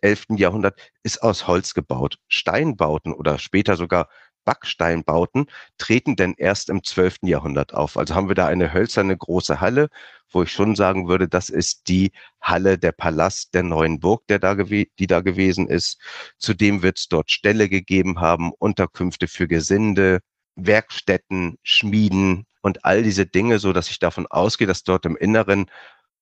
11. 0.01 0.25
Jahrhundert, 0.38 0.80
ist 1.03 1.24
aus 1.24 1.48
Holz 1.48 1.74
gebaut. 1.74 2.18
Steinbauten 2.27 3.13
oder 3.13 3.39
später 3.39 3.77
sogar 3.77 4.10
Backsteinbauten 4.45 5.47
treten 5.77 6.15
denn 6.15 6.33
erst 6.38 6.69
im 6.69 6.83
12. 6.83 7.17
Jahrhundert 7.23 7.73
auf. 7.73 7.97
Also 7.97 8.15
haben 8.15 8.27
wir 8.27 8.35
da 8.35 8.47
eine 8.47 8.73
hölzerne 8.73 9.15
große 9.17 9.62
Halle, 9.62 9.89
wo 10.29 10.43
ich 10.43 10.51
schon 10.51 10.75
sagen 10.75 11.07
würde, 11.07 11.27
das 11.27 11.50
ist 11.50 11.88
die 11.88 12.12
Halle, 12.41 12.77
der 12.77 12.91
Palast 12.91 13.53
der 13.53 13.63
neuen 13.63 14.00
Burg, 14.00 14.27
der 14.27 14.39
da 14.39 14.55
die 14.55 15.07
da 15.07 15.21
gewesen 15.21 15.67
ist. 15.67 16.01
Zudem 16.38 16.81
wird 16.81 17.00
es 17.00 17.07
dort 17.07 17.31
Ställe 17.31 17.69
gegeben 17.69 18.19
haben, 18.19 18.51
Unterkünfte 18.57 19.27
für 19.27 19.47
Gesinde, 19.47 20.19
Werkstätten, 20.55 21.57
Schmieden 21.63 22.45
und 22.62 22.85
all 22.85 23.03
diese 23.03 23.25
Dinge, 23.25 23.59
so 23.59 23.73
dass 23.73 23.89
ich 23.89 24.00
davon 24.00 24.27
ausgehe, 24.27 24.67
dass 24.67 24.83
dort 24.83 25.05
im 25.05 25.15
Inneren 25.17 25.65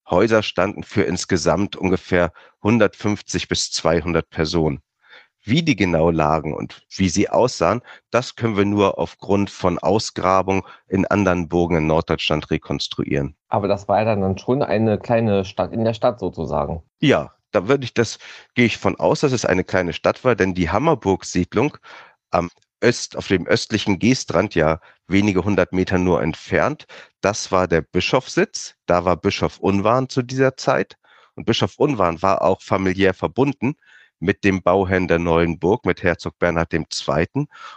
Häuser 0.09 0.43
standen 0.43 0.83
für 0.83 1.03
insgesamt 1.03 1.75
ungefähr 1.75 2.33
150 2.61 3.47
bis 3.47 3.71
200 3.71 4.29
Personen. 4.29 4.81
Wie 5.43 5.63
die 5.63 5.75
genau 5.75 6.11
lagen 6.11 6.53
und 6.53 6.85
wie 6.95 7.09
sie 7.09 7.29
aussahen, 7.29 7.81
das 8.11 8.35
können 8.35 8.57
wir 8.57 8.65
nur 8.65 8.99
aufgrund 8.99 9.49
von 9.49 9.79
Ausgrabung 9.79 10.67
in 10.87 11.05
anderen 11.07 11.49
Burgen 11.49 11.77
in 11.77 11.87
Norddeutschland 11.87 12.51
rekonstruieren. 12.51 13.35
Aber 13.49 13.67
das 13.67 13.87
war 13.87 14.03
ja 14.03 14.15
dann 14.15 14.37
schon 14.37 14.61
eine 14.61 14.99
kleine 14.99 15.43
Stadt 15.43 15.73
in 15.73 15.83
der 15.83 15.95
Stadt 15.95 16.19
sozusagen. 16.19 16.83
Ja, 16.99 17.33
da 17.51 17.67
würde 17.67 17.85
ich 17.85 17.93
das, 17.93 18.19
gehe 18.53 18.65
ich 18.65 18.77
von 18.77 18.99
aus, 18.99 19.21
dass 19.21 19.31
es 19.31 19.45
eine 19.45 19.63
kleine 19.63 19.93
Stadt 19.93 20.23
war, 20.23 20.35
denn 20.35 20.53
die 20.53 20.69
Hammerburg-Siedlung 20.69 21.77
am 22.29 22.49
Öst, 22.83 23.17
auf 23.17 23.27
dem 23.27 23.47
östlichen 23.47 23.99
Geestrand, 23.99 24.55
ja 24.55 24.79
wenige 25.07 25.43
hundert 25.43 25.73
Meter 25.73 25.97
nur 25.97 26.21
entfernt. 26.21 26.85
Das 27.19 27.51
war 27.51 27.67
der 27.67 27.81
Bischofssitz. 27.81 28.75
Da 28.85 29.05
war 29.05 29.17
Bischof 29.17 29.59
Unwarn 29.59 30.07
zu 30.07 30.21
dieser 30.21 30.55
Zeit. 30.55 30.97
Und 31.35 31.45
Bischof 31.45 31.77
Unwarn 31.77 32.21
war 32.21 32.41
auch 32.41 32.61
familiär 32.61 33.13
verbunden 33.13 33.75
mit 34.21 34.43
dem 34.43 34.61
Bauherrn 34.61 35.07
der 35.07 35.19
neuen 35.19 35.59
Burg, 35.59 35.85
mit 35.85 36.03
Herzog 36.03 36.39
Bernhard 36.39 36.73
II. 36.73 36.85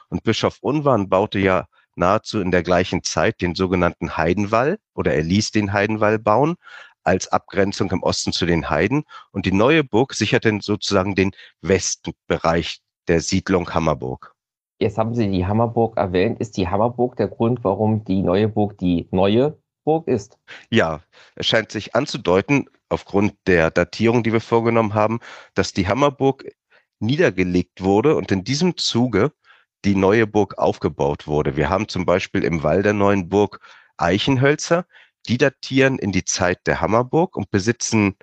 Und 0.09 0.23
Bischof 0.23 0.59
Unwarn 0.61 1.09
baute 1.09 1.39
ja 1.39 1.67
nahezu 1.97 2.41
in 2.41 2.51
der 2.51 2.63
gleichen 2.63 3.03
Zeit 3.03 3.41
den 3.41 3.55
sogenannten 3.55 4.17
Heidenwall 4.17 4.79
oder 4.95 5.15
er 5.15 5.23
ließ 5.23 5.51
den 5.51 5.73
Heidenwall 5.73 6.19
bauen 6.19 6.57
als 7.03 7.29
Abgrenzung 7.29 7.91
im 7.91 8.03
Osten 8.03 8.33
zu 8.33 8.47
den 8.47 8.71
Heiden. 8.71 9.05
Und 9.31 9.47
die 9.47 9.53
neue 9.53 9.85
Burg 9.85 10.15
sicherte 10.15 10.59
sozusagen 10.61 11.15
den 11.15 11.33
Westenbereich 11.61 12.81
der 13.09 13.21
Siedlung 13.21 13.73
Hammerburg. 13.73 14.35
Jetzt 14.81 14.99
haben 14.99 15.15
Sie 15.15 15.31
die 15.31 15.47
Hammerburg 15.47 15.97
erwähnt. 15.97 16.41
Ist 16.41 16.57
die 16.57 16.69
Hammerburg 16.69 17.17
der 17.17 17.29
Grund, 17.29 17.63
warum 17.63 18.05
die 18.05 18.23
neue 18.23 18.49
Burg 18.49 18.77
die 18.79 19.09
neue 19.13 19.57
Burg 19.85 20.09
ist? 20.09 20.39
Ja, 20.71 21.01
es 21.37 21.47
scheint 21.47 21.71
sich 21.71 21.95
anzudeuten, 21.95 22.67
aufgrund 22.89 23.35
der 23.47 23.71
Datierung, 23.71 24.23
die 24.23 24.33
wir 24.33 24.41
vorgenommen 24.41 24.95
haben, 24.95 25.21
dass 25.55 25.73
die 25.73 25.89
Hammerburg 25.89 26.45
niedergelegt 27.01 27.83
wurde 27.83 28.17
und 28.17 28.31
in 28.33 28.45
diesem 28.45 28.77
Zuge 28.77 29.33
die 29.85 29.95
neue 29.95 30.27
Burg 30.27 30.59
aufgebaut 30.59 31.27
wurde. 31.27 31.57
Wir 31.57 31.69
haben 31.69 31.89
zum 31.89 32.07
Beispiel 32.07 32.45
im 32.45 32.63
Wall 32.63 32.83
der 32.83 32.95
neuen 32.95 33.29
Burg 33.29 33.61
Eichenhölzer, 33.97 34.87
die 35.29 35.39
datieren 35.39 35.99
in 35.99 36.13
die 36.13 36.25
Zeit 36.25 36.67
der 36.67 36.81
Hammerburg 36.81 37.37
und 37.37 37.51
besitzen 37.51 38.17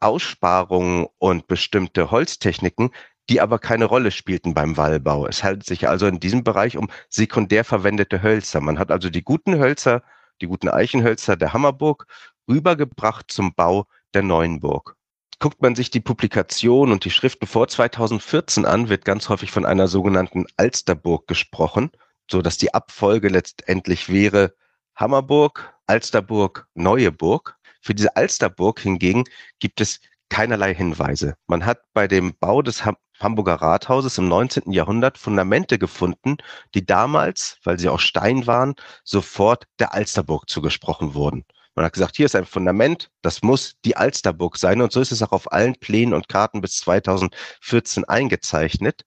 Aussparungen 0.00 1.06
und 1.18 1.46
bestimmte 1.46 2.10
Holztechniken, 2.10 2.90
die 3.28 3.40
aber 3.40 3.58
keine 3.58 3.86
Rolle 3.86 4.10
spielten 4.10 4.54
beim 4.54 4.76
Wallbau. 4.76 5.26
Es 5.26 5.42
handelt 5.42 5.66
sich 5.66 5.88
also 5.88 6.06
in 6.06 6.20
diesem 6.20 6.44
Bereich 6.44 6.76
um 6.76 6.88
sekundär 7.08 7.64
verwendete 7.64 8.22
Hölzer. 8.22 8.60
Man 8.60 8.78
hat 8.78 8.90
also 8.90 9.10
die 9.10 9.22
guten 9.22 9.58
Hölzer, 9.58 10.02
die 10.40 10.46
guten 10.46 10.68
Eichenhölzer 10.68 11.36
der 11.36 11.52
Hammerburg 11.52 12.06
rübergebracht 12.48 13.30
zum 13.30 13.54
Bau 13.54 13.86
der 14.14 14.22
neuen 14.22 14.60
Burg. 14.60 14.96
Guckt 15.38 15.60
man 15.60 15.74
sich 15.74 15.90
die 15.90 16.00
Publikation 16.00 16.92
und 16.92 17.04
die 17.04 17.10
Schriften 17.10 17.46
vor 17.46 17.68
2014 17.68 18.64
an, 18.64 18.88
wird 18.88 19.04
ganz 19.04 19.28
häufig 19.28 19.50
von 19.50 19.66
einer 19.66 19.86
sogenannten 19.86 20.46
Alsterburg 20.56 21.26
gesprochen, 21.26 21.90
so 22.30 22.40
dass 22.40 22.56
die 22.56 22.72
Abfolge 22.72 23.28
letztendlich 23.28 24.08
wäre 24.08 24.54
Hammerburg, 24.94 25.74
Alsterburg, 25.86 26.66
Neue 26.74 27.12
Burg. 27.12 27.56
Für 27.82 27.94
diese 27.94 28.16
Alsterburg 28.16 28.80
hingegen 28.80 29.24
gibt 29.58 29.80
es 29.82 30.00
keinerlei 30.30 30.74
Hinweise. 30.74 31.36
Man 31.46 31.66
hat 31.66 31.80
bei 31.92 32.08
dem 32.08 32.34
Bau 32.38 32.62
des 32.62 32.82
Hamburger 33.20 33.54
Rathauses 33.54 34.18
im 34.18 34.28
19. 34.28 34.72
Jahrhundert 34.72 35.18
Fundamente 35.18 35.78
gefunden, 35.78 36.38
die 36.74 36.84
damals, 36.84 37.58
weil 37.62 37.78
sie 37.78 37.88
aus 37.88 38.02
Stein 38.02 38.46
waren, 38.46 38.74
sofort 39.04 39.66
der 39.78 39.94
Alsterburg 39.94 40.48
zugesprochen 40.48 41.14
wurden. 41.14 41.44
Man 41.76 41.84
hat 41.84 41.92
gesagt, 41.92 42.16
hier 42.16 42.24
ist 42.24 42.34
ein 42.34 42.46
Fundament, 42.46 43.10
das 43.20 43.42
muss 43.42 43.74
die 43.84 43.98
Alsterburg 43.98 44.56
sein. 44.56 44.80
Und 44.80 44.92
so 44.92 45.00
ist 45.02 45.12
es 45.12 45.22
auch 45.22 45.32
auf 45.32 45.52
allen 45.52 45.74
Plänen 45.74 46.14
und 46.14 46.26
Karten 46.26 46.62
bis 46.62 46.78
2014 46.78 48.04
eingezeichnet. 48.04 49.04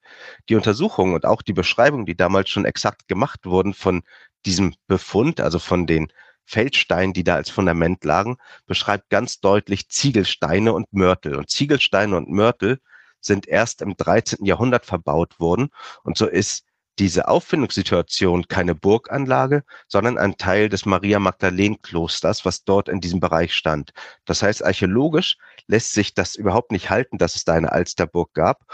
Die 0.49 0.55
Untersuchungen 0.55 1.15
und 1.15 1.25
auch 1.25 1.41
die 1.41 1.53
Beschreibungen, 1.53 2.05
die 2.05 2.15
damals 2.15 2.51
schon 2.51 2.65
exakt 2.65 3.07
gemacht 3.07 3.47
wurden 3.47 3.73
von 3.73 4.03
diesem 4.45 4.75
Befund, 4.87 5.41
also 5.41 5.57
von 5.57 5.87
den 5.87 6.13
Feldsteinen, 6.45 7.13
die 7.13 7.23
da 7.23 7.35
als 7.35 7.49
Fundament 7.49 8.03
lagen, 8.03 8.37
beschreibt 8.67 9.09
ganz 9.09 9.39
deutlich 9.39 9.89
Ziegelsteine 9.89 10.71
und 10.71 10.93
Mörtel. 10.93 11.35
Und 11.35 11.49
Ziegelsteine 11.49 12.15
und 12.17 12.29
Mörtel 12.29 12.79
sind 13.19 13.47
erst 13.47 13.81
im 13.81 13.97
13. 13.97 14.45
Jahrhundert 14.45 14.85
verbaut 14.85 15.39
worden. 15.39 15.69
Und 16.03 16.19
so 16.19 16.27
ist 16.27 16.65
diese 16.99 17.27
Auffindungssituation 17.27 18.47
keine 18.47 18.75
Burganlage, 18.75 19.63
sondern 19.87 20.17
ein 20.17 20.37
Teil 20.37 20.69
des 20.69 20.85
Maria 20.85 21.19
Magdalenen 21.19 21.81
Klosters, 21.81 22.45
was 22.45 22.65
dort 22.65 22.89
in 22.89 22.99
diesem 22.99 23.19
Bereich 23.19 23.53
stand. 23.53 23.93
Das 24.25 24.43
heißt, 24.43 24.63
archäologisch 24.63 25.37
lässt 25.67 25.93
sich 25.93 26.13
das 26.13 26.35
überhaupt 26.35 26.71
nicht 26.71 26.89
halten, 26.89 27.17
dass 27.17 27.35
es 27.35 27.45
da 27.45 27.53
eine 27.53 27.71
Alsterburg 27.71 28.33
gab. 28.33 28.65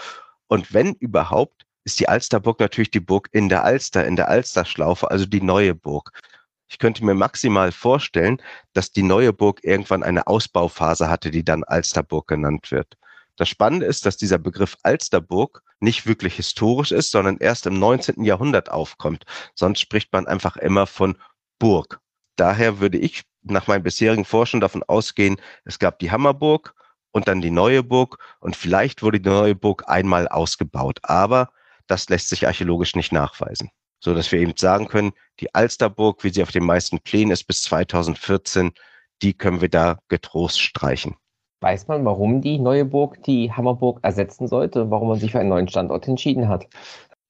Und 0.48 0.74
wenn 0.74 0.94
überhaupt, 0.96 1.66
ist 1.84 2.00
die 2.00 2.10
Alsterburg 2.10 2.60
natürlich 2.60 2.92
die 2.92 3.00
Burg 3.00 3.30
in 3.32 3.48
der 3.48 3.64
Alster, 3.64 4.06
in 4.06 4.16
der 4.16 4.28
Alsterschlaufe, 4.28 5.12
also 5.12 5.26
die 5.26 5.42
neue 5.42 5.76
Burg. 5.76 6.12
Ich 6.68 6.80
könnte 6.80 7.06
mir 7.06 7.14
maximal 7.14 7.72
vorstellen, 7.72 8.42
dass 8.74 8.92
die 8.92 9.04
neue 9.04 9.34
Burg 9.34 9.64
irgendwann 9.64 10.02
eine 10.02 10.26
Ausbauphase 10.26 11.10
hatte, 11.10 11.30
die 11.30 11.46
dann 11.46 11.64
Alsterburg 11.64 12.28
genannt 12.28 12.72
wird. 12.72 12.98
Das 13.38 13.50
Spannende 13.50 13.86
ist, 13.86 14.06
dass 14.06 14.18
dieser 14.18 14.38
Begriff 14.38 14.78
Alsterburg 14.84 15.62
nicht 15.80 16.06
wirklich 16.06 16.36
historisch 16.36 16.92
ist, 16.92 17.12
sondern 17.12 17.38
erst 17.38 17.66
im 17.66 17.78
19. 17.80 18.24
Jahrhundert 18.24 18.70
aufkommt. 18.72 19.26
Sonst 19.56 19.82
spricht 19.82 20.12
man 20.14 20.26
einfach 20.26 20.56
immer 20.58 20.88
von 20.88 21.18
Burg. 21.60 22.00
Daher 22.38 22.80
würde 22.80 22.98
ich 22.98 23.24
nach 23.44 23.68
meinem 23.68 23.84
bisherigen 23.84 24.26
Forschen 24.26 24.60
davon 24.60 24.84
ausgehen, 24.84 25.38
es 25.66 25.80
gab 25.80 26.00
die 26.00 26.12
Hammerburg 26.12 26.74
und 27.12 27.28
dann 27.28 27.42
die 27.42 27.52
neue 27.52 27.84
Burg 27.84 28.18
und 28.40 28.56
vielleicht 28.56 29.04
wurde 29.04 29.20
die 29.20 29.30
neue 29.30 29.56
Burg 29.56 29.84
einmal 29.88 30.28
ausgebaut. 30.28 31.00
Aber 31.04 31.52
das 31.88 32.10
lässt 32.10 32.30
sich 32.30 32.48
archäologisch 32.48 32.96
nicht 32.96 33.12
nachweisen. 33.12 33.70
So 34.00 34.14
dass 34.14 34.32
wir 34.32 34.40
eben 34.40 34.56
sagen 34.58 34.88
können, 34.88 35.14
die 35.40 35.54
Alsterburg, 35.54 36.24
wie 36.24 36.30
sie 36.30 36.44
auf 36.44 36.52
den 36.52 36.66
meisten 36.66 37.00
Plänen 37.00 37.32
ist 37.32 37.46
bis 37.46 37.62
2014, 37.64 38.74
die 39.22 39.34
können 39.34 39.62
wir 39.62 39.70
da 39.70 40.00
getrost 40.10 40.62
streichen. 40.62 41.16
Weiß 41.66 41.88
man, 41.88 42.06
warum 42.06 42.42
die 42.42 42.60
neue 42.60 42.86
Burg 42.86 43.24
die 43.24 43.52
Hammerburg 43.52 43.98
ersetzen 44.04 44.48
sollte, 44.48 44.92
warum 44.92 45.08
man 45.08 45.20
sich 45.20 45.32
für 45.32 45.40
einen 45.40 45.50
neuen 45.50 45.68
Standort 45.68 46.08
entschieden 46.08 46.48
hat? 46.48 46.68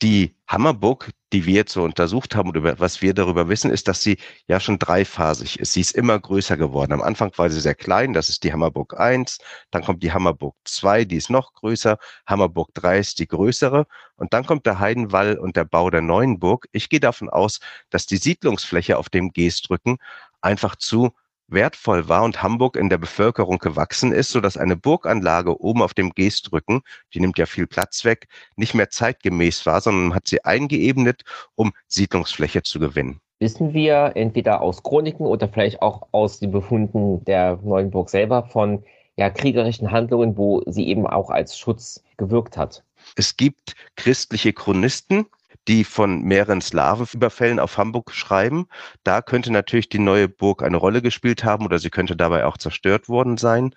Die 0.01 0.35
Hammerburg, 0.45 1.11
die 1.31 1.45
wir 1.45 1.53
jetzt 1.53 1.71
so 1.71 1.83
untersucht 1.83 2.35
haben 2.35 2.49
oder 2.49 2.77
was 2.77 3.01
wir 3.01 3.13
darüber 3.13 3.47
wissen, 3.47 3.71
ist, 3.71 3.87
dass 3.87 4.01
sie 4.01 4.17
ja 4.49 4.59
schon 4.59 4.77
dreiphasig 4.77 5.57
ist. 5.61 5.71
Sie 5.71 5.79
ist 5.79 5.91
immer 5.91 6.19
größer 6.19 6.57
geworden. 6.57 6.91
Am 6.91 7.01
Anfang 7.01 7.31
war 7.37 7.49
sie 7.49 7.61
sehr 7.61 7.75
klein, 7.75 8.11
das 8.11 8.27
ist 8.27 8.43
die 8.43 8.51
Hammerburg 8.51 8.99
1, 8.99 9.37
dann 9.71 9.85
kommt 9.85 10.03
die 10.03 10.11
Hammerburg 10.11 10.55
2, 10.65 11.05
die 11.05 11.15
ist 11.15 11.29
noch 11.29 11.53
größer, 11.53 11.97
Hammerburg 12.27 12.73
3 12.73 12.99
ist 12.99 13.19
die 13.19 13.29
größere 13.29 13.87
und 14.17 14.33
dann 14.33 14.45
kommt 14.45 14.65
der 14.65 14.79
Heidenwall 14.79 15.37
und 15.37 15.55
der 15.55 15.63
Bau 15.63 15.89
der 15.89 16.01
neuen 16.01 16.39
Burg. 16.39 16.67
Ich 16.73 16.89
gehe 16.89 16.99
davon 16.99 17.29
aus, 17.29 17.61
dass 17.89 18.05
die 18.05 18.17
Siedlungsfläche 18.17 18.97
auf 18.97 19.07
dem 19.07 19.31
Geestrücken 19.31 19.95
einfach 20.41 20.75
zu 20.75 21.13
wertvoll 21.47 22.07
war 22.09 22.23
und 22.23 22.41
Hamburg 22.41 22.75
in 22.75 22.89
der 22.89 22.97
Bevölkerung 22.97 23.59
gewachsen 23.59 24.11
ist, 24.11 24.31
so 24.31 24.41
dass 24.41 24.57
eine 24.57 24.75
Burganlage 24.75 25.61
oben 25.61 25.81
auf 25.81 25.93
dem 25.93 26.11
Geestrücken, 26.11 26.81
die 27.13 27.19
nimmt 27.19 27.37
ja 27.37 27.45
viel 27.45 27.67
Platz 27.67 28.05
weg, 28.05 28.27
nicht 28.55 28.73
mehr 28.73 28.89
zeitgemäß 28.89 29.65
war, 29.65 29.81
sondern 29.81 30.07
man 30.07 30.15
hat 30.15 30.27
sie 30.27 30.43
eingeebnet, 30.43 31.23
um 31.55 31.71
Siedlungsfläche 31.87 32.63
zu 32.63 32.79
gewinnen. 32.79 33.19
Wissen 33.39 33.73
wir 33.73 34.13
entweder 34.15 34.61
aus 34.61 34.81
Chroniken 34.81 35.25
oder 35.25 35.49
vielleicht 35.49 35.81
auch 35.81 36.07
aus 36.11 36.39
den 36.39 36.51
Befunden 36.51 37.23
der 37.25 37.59
neuen 37.63 37.91
Burg 37.91 38.09
selber 38.09 38.43
von 38.43 38.83
ja, 39.17 39.29
kriegerischen 39.29 39.91
Handlungen, 39.91 40.37
wo 40.37 40.63
sie 40.67 40.87
eben 40.87 41.05
auch 41.05 41.29
als 41.29 41.57
Schutz 41.57 42.03
gewirkt 42.17 42.57
hat? 42.57 42.83
Es 43.15 43.37
gibt 43.37 43.75
christliche 43.95 44.53
Chronisten, 44.53 45.25
die 45.67 45.83
von 45.83 46.21
mehreren 46.21 46.61
Slawenüberfällen 46.61 47.59
auf 47.59 47.77
Hamburg 47.77 48.11
schreiben. 48.13 48.67
Da 49.03 49.21
könnte 49.21 49.51
natürlich 49.51 49.89
die 49.89 49.99
neue 49.99 50.29
Burg 50.29 50.63
eine 50.63 50.77
Rolle 50.77 51.01
gespielt 51.01 51.43
haben 51.43 51.65
oder 51.65 51.79
sie 51.79 51.89
könnte 51.89 52.15
dabei 52.15 52.45
auch 52.45 52.57
zerstört 52.57 53.09
worden 53.09 53.37
sein. 53.37 53.73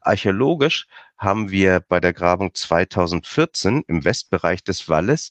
Archäologisch 0.00 0.86
haben 1.18 1.50
wir 1.50 1.80
bei 1.80 2.00
der 2.00 2.12
Grabung 2.12 2.54
2014 2.54 3.84
im 3.88 4.04
Westbereich 4.04 4.62
des 4.64 4.88
Walles 4.88 5.30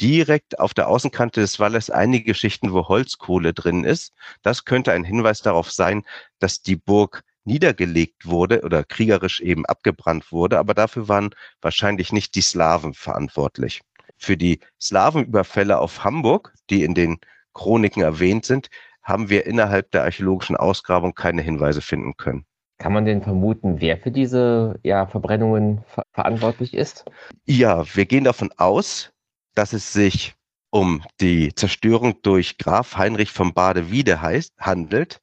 direkt 0.00 0.58
auf 0.58 0.74
der 0.74 0.88
Außenkante 0.88 1.40
des 1.40 1.60
Walles 1.60 1.90
einige 1.90 2.24
Geschichten, 2.24 2.72
wo 2.72 2.88
Holzkohle 2.88 3.52
drin 3.52 3.84
ist. 3.84 4.12
Das 4.42 4.64
könnte 4.64 4.92
ein 4.92 5.04
Hinweis 5.04 5.42
darauf 5.42 5.70
sein, 5.70 6.04
dass 6.38 6.62
die 6.62 6.76
Burg 6.76 7.22
niedergelegt 7.44 8.26
wurde 8.26 8.62
oder 8.62 8.84
kriegerisch 8.84 9.40
eben 9.40 9.66
abgebrannt 9.66 10.30
wurde, 10.32 10.58
aber 10.58 10.74
dafür 10.74 11.08
waren 11.08 11.30
wahrscheinlich 11.60 12.12
nicht 12.12 12.34
die 12.36 12.42
Slawen 12.42 12.94
verantwortlich 12.94 13.82
für 14.22 14.36
die 14.36 14.60
Slawenüberfälle 14.80 15.78
auf 15.78 16.04
Hamburg, 16.04 16.54
die 16.70 16.84
in 16.84 16.94
den 16.94 17.18
Chroniken 17.54 18.02
erwähnt 18.02 18.44
sind, 18.44 18.68
haben 19.02 19.28
wir 19.28 19.46
innerhalb 19.46 19.90
der 19.90 20.04
archäologischen 20.04 20.56
Ausgrabung 20.56 21.14
keine 21.14 21.42
Hinweise 21.42 21.82
finden 21.82 22.16
können. 22.16 22.46
Kann 22.78 22.92
man 22.92 23.04
denn 23.04 23.22
vermuten, 23.22 23.80
wer 23.80 23.98
für 23.98 24.10
diese 24.10 24.78
ja, 24.82 25.06
Verbrennungen 25.06 25.82
ver 25.86 26.04
verantwortlich 26.12 26.74
ist? 26.74 27.04
Ja, 27.44 27.84
wir 27.94 28.06
gehen 28.06 28.24
davon 28.24 28.50
aus, 28.56 29.12
dass 29.54 29.72
es 29.72 29.92
sich 29.92 30.34
um 30.70 31.02
die 31.20 31.54
Zerstörung 31.54 32.22
durch 32.22 32.58
Graf 32.58 32.96
Heinrich 32.96 33.30
von 33.30 33.52
Badewiede 33.52 34.22
heißt, 34.22 34.54
handelt. 34.58 35.20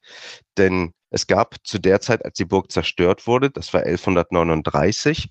Denn 0.56 0.92
es 1.10 1.26
gab 1.26 1.56
zu 1.64 1.78
der 1.78 2.00
Zeit, 2.00 2.24
als 2.24 2.34
die 2.34 2.44
Burg 2.44 2.70
zerstört 2.70 3.26
wurde, 3.26 3.50
das 3.50 3.74
war 3.74 3.80
1139, 3.80 5.30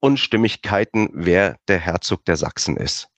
Unstimmigkeiten, 0.00 1.10
wer 1.12 1.58
der 1.68 1.78
Herzog 1.78 2.24
der 2.24 2.36
Sachsen 2.36 2.76
ist. 2.76 3.08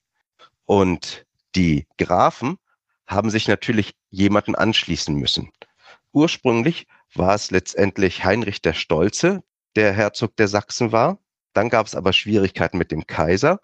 Und 0.67 1.27
die 1.55 1.87
Grafen 1.99 2.59
haben 3.07 3.31
sich 3.31 3.49
natürlich 3.49 3.95
jemanden 4.11 4.55
anschließen 4.55 5.15
müssen. 5.15 5.51
Ursprünglich 6.13 6.87
war 7.15 7.35
es 7.35 7.51
letztendlich 7.51 8.25
Heinrich 8.25 8.63
der 8.63 8.75
Stolze, 8.75 9.43
der 9.77 9.93
Herzog 9.93 10.37
der 10.37 10.49
Sachsen 10.49 10.93
war. 10.93 11.19
Dann 11.53 11.69
gab 11.69 11.87
es 11.87 11.95
aber 11.95 12.13
Schwierigkeiten 12.13 12.79
mit 12.79 12.91
dem 12.91 13.07
Kaiser 13.07 13.61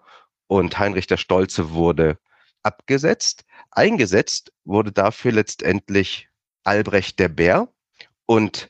und 0.47 0.77
Heinrich 0.79 1.07
der 1.07 1.17
Stolze 1.17 1.71
wurde 1.71 2.17
abgesetzt. 2.63 3.45
Eingesetzt 3.71 4.51
wurde 4.65 4.91
dafür 4.91 5.31
letztendlich 5.31 6.29
Albrecht 6.63 7.19
der 7.19 7.29
Bär 7.29 7.67
und 8.25 8.69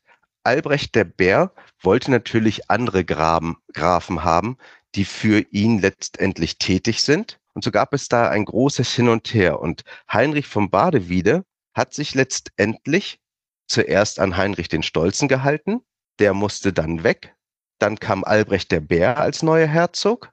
Albrecht 0.49 0.95
der 0.95 1.03
Bär 1.03 1.53
wollte 1.79 2.09
natürlich 2.09 2.71
andere 2.71 3.05
Graben, 3.05 3.57
Grafen 3.71 4.23
haben, 4.23 4.57
die 4.95 5.05
für 5.05 5.45
ihn 5.51 5.77
letztendlich 5.77 6.57
tätig 6.57 7.03
sind. 7.03 7.39
Und 7.53 7.63
so 7.63 7.69
gab 7.69 7.93
es 7.93 8.07
da 8.07 8.31
ein 8.31 8.45
großes 8.45 8.91
Hin 8.95 9.09
und 9.09 9.31
Her. 9.31 9.59
Und 9.59 9.83
Heinrich 10.11 10.47
von 10.47 10.71
Badewiede 10.71 11.45
hat 11.75 11.93
sich 11.93 12.15
letztendlich 12.15 13.19
zuerst 13.67 14.19
an 14.19 14.37
Heinrich 14.37 14.69
den 14.69 14.81
Stolzen 14.81 15.27
gehalten. 15.27 15.81
Der 16.17 16.33
musste 16.33 16.73
dann 16.73 17.03
weg. 17.03 17.35
Dann 17.77 17.99
kam 17.99 18.23
Albrecht 18.23 18.71
der 18.71 18.79
Bär 18.79 19.19
als 19.19 19.43
neuer 19.43 19.67
Herzog. 19.67 20.31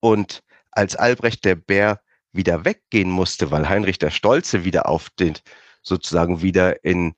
Und 0.00 0.40
als 0.70 0.96
Albrecht 0.96 1.44
der 1.44 1.56
Bär 1.56 2.00
wieder 2.32 2.64
weggehen 2.64 3.10
musste, 3.10 3.50
weil 3.50 3.68
Heinrich 3.68 3.98
der 3.98 4.12
Stolze 4.12 4.64
wieder 4.64 4.88
auf 4.88 5.10
den, 5.10 5.36
sozusagen 5.82 6.40
wieder 6.40 6.86
in 6.86 7.14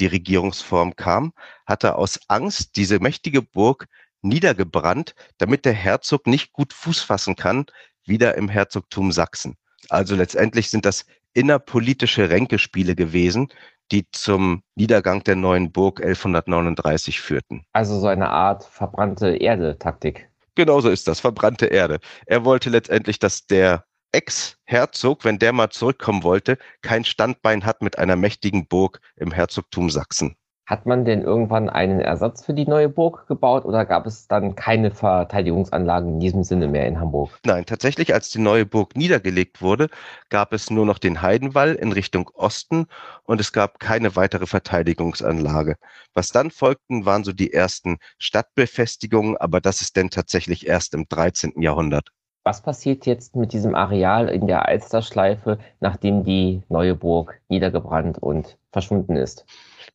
die 0.00 0.06
Regierungsform 0.06 0.96
kam, 0.96 1.32
hat 1.66 1.84
er 1.84 1.96
aus 1.96 2.20
Angst 2.28 2.76
diese 2.76 3.00
mächtige 3.00 3.42
Burg 3.42 3.86
niedergebrannt, 4.22 5.14
damit 5.38 5.64
der 5.64 5.74
Herzog 5.74 6.26
nicht 6.26 6.52
gut 6.52 6.72
Fuß 6.72 7.00
fassen 7.00 7.36
kann, 7.36 7.66
wieder 8.04 8.36
im 8.36 8.48
Herzogtum 8.48 9.12
Sachsen. 9.12 9.56
Also 9.88 10.16
letztendlich 10.16 10.70
sind 10.70 10.84
das 10.84 11.04
innerpolitische 11.34 12.30
Ränkespiele 12.30 12.94
gewesen, 12.96 13.48
die 13.92 14.06
zum 14.10 14.62
Niedergang 14.74 15.22
der 15.24 15.36
neuen 15.36 15.72
Burg 15.72 16.00
1139 16.00 17.20
führten. 17.20 17.64
Also 17.72 17.98
so 17.98 18.06
eine 18.06 18.28
Art 18.28 18.64
verbrannte 18.64 19.36
Erde-Taktik. 19.36 20.28
Genauso 20.54 20.90
ist 20.90 21.06
das, 21.06 21.20
verbrannte 21.20 21.66
Erde. 21.66 22.00
Er 22.26 22.44
wollte 22.44 22.68
letztendlich, 22.70 23.18
dass 23.18 23.46
der 23.46 23.84
Ex-Herzog, 24.12 25.24
wenn 25.24 25.38
der 25.38 25.52
mal 25.52 25.70
zurückkommen 25.70 26.22
wollte, 26.22 26.58
kein 26.82 27.04
Standbein 27.04 27.64
hat 27.64 27.82
mit 27.82 27.98
einer 27.98 28.16
mächtigen 28.16 28.66
Burg 28.66 29.00
im 29.16 29.32
Herzogtum 29.32 29.90
Sachsen. 29.90 30.36
Hat 30.68 30.84
man 30.84 31.06
denn 31.06 31.22
irgendwann 31.22 31.70
einen 31.70 31.98
Ersatz 31.98 32.44
für 32.44 32.52
die 32.52 32.66
neue 32.66 32.90
Burg 32.90 33.26
gebaut 33.26 33.64
oder 33.64 33.86
gab 33.86 34.04
es 34.04 34.28
dann 34.28 34.54
keine 34.54 34.90
Verteidigungsanlagen 34.90 36.14
in 36.14 36.20
diesem 36.20 36.44
Sinne 36.44 36.68
mehr 36.68 36.86
in 36.86 37.00
Hamburg? 37.00 37.38
Nein, 37.46 37.64
tatsächlich, 37.64 38.12
als 38.12 38.28
die 38.28 38.38
neue 38.38 38.66
Burg 38.66 38.94
niedergelegt 38.94 39.62
wurde, 39.62 39.88
gab 40.28 40.52
es 40.52 40.68
nur 40.68 40.84
noch 40.84 40.98
den 40.98 41.22
Heidenwall 41.22 41.74
in 41.74 41.92
Richtung 41.92 42.30
Osten 42.34 42.86
und 43.24 43.40
es 43.40 43.54
gab 43.54 43.80
keine 43.80 44.14
weitere 44.14 44.46
Verteidigungsanlage. 44.46 45.76
Was 46.12 46.32
dann 46.32 46.50
folgten, 46.50 47.06
waren 47.06 47.24
so 47.24 47.32
die 47.32 47.52
ersten 47.54 47.96
Stadtbefestigungen, 48.18 49.38
aber 49.38 49.62
das 49.62 49.80
ist 49.80 49.96
denn 49.96 50.10
tatsächlich 50.10 50.66
erst 50.66 50.92
im 50.92 51.08
13. 51.08 51.62
Jahrhundert. 51.62 52.10
Was 52.48 52.62
passiert 52.62 53.04
jetzt 53.04 53.36
mit 53.36 53.52
diesem 53.52 53.74
Areal 53.74 54.30
in 54.30 54.46
der 54.46 54.64
Alsterschleife, 54.64 55.58
nachdem 55.80 56.24
die 56.24 56.62
neue 56.70 56.94
Burg 56.94 57.42
niedergebrannt 57.50 58.16
und 58.16 58.56
verschwunden 58.72 59.16
ist? 59.16 59.44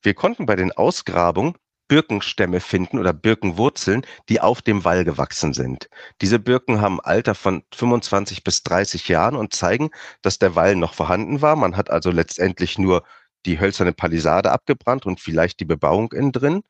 Wir 0.04 0.13
konnten 0.13 0.46
bei 0.46 0.56
den 0.56 0.72
Ausgrabungen 0.72 1.56
Birkenstämme 1.88 2.60
finden 2.60 3.00
oder 3.00 3.12
Birkenwurzeln, 3.12 4.06
die 4.30 4.39
auf 4.39 4.62
dem 4.62 4.86
Wall 4.86 5.04
gewachsen 5.04 5.54
sind. 5.54 5.89
Diese 6.22 6.38
Birken 6.38 6.80
haben 6.80 7.02
Alter 7.02 7.34
von 7.34 7.63
25 7.74 8.44
bis 8.44 8.62
30 8.62 9.08
Jahren 9.08 9.36
und 9.36 9.56
zeigen, 9.56 9.89
dass 10.22 10.38
der 10.38 10.56
Wall 10.56 10.76
noch 10.76 10.94
vorhanden 10.94 11.42
war. 11.42 11.56
Man 11.56 11.76
hat 11.76 11.89
also 11.89 12.12
letztendlich 12.12 12.78
nur 12.78 13.02
die 13.48 13.60
hölzerne 13.60 13.94
Palisade 13.94 14.52
abgebrannt 14.52 15.08
und 15.08 15.20
vielleicht 15.20 15.60
die 15.60 15.66
Bebauung 15.66 16.12
innen 16.12 16.32
drin. 16.32 16.62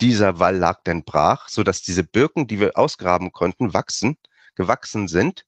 Dieser 0.00 0.38
Wall 0.38 0.56
lag 0.56 0.80
dann 0.84 1.04
brach, 1.04 1.50
sodass 1.50 1.82
diese 1.82 2.04
Birken, 2.04 2.46
die 2.46 2.58
wir 2.58 2.78
ausgraben 2.78 3.32
konnten, 3.32 3.74
wachsen, 3.74 4.16
gewachsen 4.54 5.08
sind. 5.08 5.44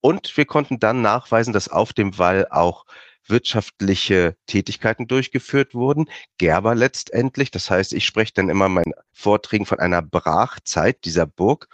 Und 0.00 0.36
wir 0.36 0.46
konnten 0.46 0.78
dann 0.78 1.02
nachweisen, 1.02 1.52
dass 1.52 1.68
auf 1.68 1.92
dem 1.92 2.18
Wall 2.18 2.46
auch 2.50 2.84
wirtschaftliche 3.28 4.36
Tätigkeiten 4.46 5.06
durchgeführt 5.06 5.74
wurden. 5.74 6.08
Gerber 6.38 6.74
letztendlich, 6.74 7.50
das 7.50 7.70
heißt, 7.70 7.92
ich 7.92 8.06
spreche 8.06 8.32
dann 8.34 8.48
immer 8.48 8.68
meinen 8.68 8.94
Vorträgen 9.12 9.66
von 9.66 9.78
einer 9.80 10.02
Brachzeit 10.02 11.04
dieser 11.04 11.26
Burg. 11.26 11.68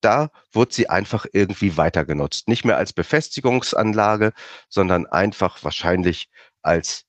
Da 0.00 0.30
wurde 0.52 0.74
sie 0.74 0.88
einfach 0.88 1.26
irgendwie 1.32 1.76
weiter 1.76 2.04
genutzt. 2.04 2.48
Nicht 2.48 2.64
mehr 2.64 2.76
als 2.76 2.92
Befestigungsanlage, 2.92 4.32
sondern 4.68 5.06
einfach 5.06 5.64
wahrscheinlich 5.64 6.28
als, 6.62 7.04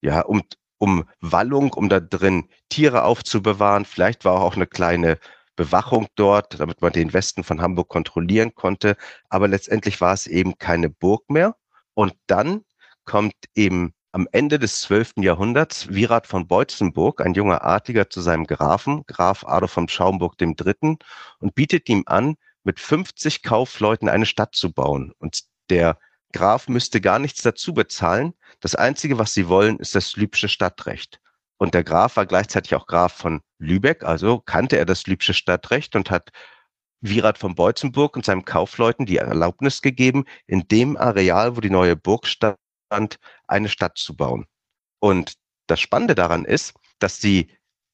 ja, 0.00 0.22
um, 0.22 0.42
um 0.78 1.08
Wallung, 1.20 1.72
um 1.72 1.88
da 1.88 2.00
drin 2.00 2.48
Tiere 2.68 3.04
aufzubewahren. 3.04 3.84
Vielleicht 3.84 4.24
war 4.24 4.40
auch 4.40 4.56
eine 4.56 4.66
kleine 4.66 5.18
Bewachung 5.60 6.08
dort, 6.14 6.58
damit 6.58 6.80
man 6.80 6.90
den 6.90 7.12
Westen 7.12 7.44
von 7.44 7.60
Hamburg 7.60 7.88
kontrollieren 7.88 8.54
konnte. 8.54 8.96
Aber 9.28 9.46
letztendlich 9.46 10.00
war 10.00 10.14
es 10.14 10.26
eben 10.26 10.56
keine 10.56 10.88
Burg 10.88 11.28
mehr. 11.28 11.54
Und 11.92 12.14
dann 12.26 12.64
kommt 13.04 13.34
eben 13.54 13.92
am 14.12 14.26
Ende 14.32 14.58
des 14.58 14.80
12. 14.80 15.16
Jahrhunderts 15.18 15.92
Virat 15.92 16.26
von 16.26 16.48
Beutzenburg, 16.48 17.20
ein 17.20 17.34
junger 17.34 17.62
Artiger, 17.62 18.08
zu 18.08 18.22
seinem 18.22 18.46
Grafen, 18.46 19.04
Graf 19.06 19.44
Adolf 19.44 19.72
von 19.72 19.86
Schaumburg 19.86 20.36
III., 20.40 20.96
und 21.40 21.54
bietet 21.54 21.90
ihm 21.90 22.04
an, 22.06 22.36
mit 22.64 22.80
50 22.80 23.42
Kaufleuten 23.42 24.08
eine 24.08 24.24
Stadt 24.24 24.54
zu 24.54 24.72
bauen. 24.72 25.12
Und 25.18 25.42
der 25.68 25.98
Graf 26.32 26.68
müsste 26.68 27.02
gar 27.02 27.18
nichts 27.18 27.42
dazu 27.42 27.74
bezahlen. 27.74 28.32
Das 28.60 28.74
Einzige, 28.74 29.18
was 29.18 29.34
sie 29.34 29.46
wollen, 29.46 29.78
ist 29.78 29.94
das 29.94 30.16
Lübsche 30.16 30.48
Stadtrecht. 30.48 31.20
Und 31.60 31.74
der 31.74 31.84
Graf 31.84 32.16
war 32.16 32.24
gleichzeitig 32.24 32.74
auch 32.74 32.86
Graf 32.86 33.12
von 33.12 33.42
Lübeck, 33.58 34.02
also 34.02 34.40
kannte 34.40 34.78
er 34.78 34.86
das 34.86 35.06
Lübsche 35.06 35.34
Stadtrecht 35.34 35.94
und 35.94 36.10
hat 36.10 36.30
Virat 37.02 37.36
von 37.36 37.54
Beutzenburg 37.54 38.16
und 38.16 38.24
seinem 38.24 38.46
Kaufleuten 38.46 39.04
die 39.04 39.18
Erlaubnis 39.18 39.82
gegeben, 39.82 40.24
in 40.46 40.66
dem 40.68 40.96
Areal, 40.96 41.56
wo 41.56 41.60
die 41.60 41.68
neue 41.68 41.96
Burg 41.96 42.26
stand, 42.26 42.56
eine 43.46 43.68
Stadt 43.68 43.98
zu 43.98 44.16
bauen. 44.16 44.46
Und 45.00 45.34
das 45.66 45.80
Spannende 45.80 46.14
daran 46.14 46.46
ist, 46.46 46.72
dass 46.98 47.18
sie 47.18 47.52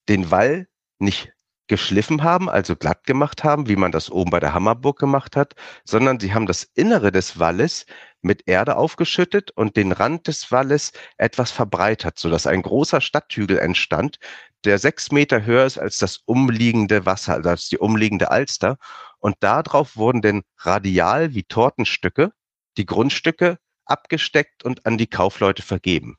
den 0.09 0.31
Wall 0.31 0.69
nicht 1.01 1.33
geschliffen 1.69 2.23
haben, 2.23 2.49
also 2.49 2.77
glatt 2.77 3.05
gemacht 3.05 3.45
haben, 3.45 3.69
wie 3.69 3.77
man 3.77 3.93
das 3.93 4.11
oben 4.11 4.31
bei 4.31 4.41
der 4.41 4.55
Hammerburg 4.55 4.99
gemacht 4.99 5.37
hat, 5.37 5.55
sondern 5.85 6.21
sie 6.21 6.33
haben 6.33 6.47
das 6.47 6.65
Innere 6.75 7.13
des 7.13 7.39
Walles 7.39 7.87
mit 8.23 8.47
Erde 8.47 8.77
aufgeschüttet 8.77 9.51
und 9.53 9.77
den 9.77 9.93
Rand 9.93 10.27
des 10.27 10.51
Walles 10.53 10.93
etwas 11.17 11.51
verbreitert, 11.51 12.19
sodass 12.19 12.47
ein 12.47 12.63
großer 12.63 13.01
Stadthügel 13.01 13.59
entstand, 13.59 14.19
der 14.65 14.79
sechs 14.79 15.13
Meter 15.13 15.45
höher 15.45 15.65
ist 15.65 15.79
als 15.79 15.99
das 15.99 16.19
umliegende 16.25 17.07
Wasser, 17.07 17.35
also 17.35 17.51
als 17.51 17.69
die 17.69 17.79
umliegende 17.79 18.31
Alster. 18.31 18.79
Und 19.19 19.37
darauf 19.41 19.97
wurden 19.97 20.23
denn 20.23 20.43
radial 20.59 21.35
wie 21.35 21.45
Tortenstücke 21.45 22.33
die 22.77 22.87
Grundstücke 22.87 23.59
abgesteckt 23.85 24.65
und 24.65 24.85
an 24.87 24.99
die 24.99 25.07
Kaufleute 25.07 25.63
vergeben. 25.63 26.17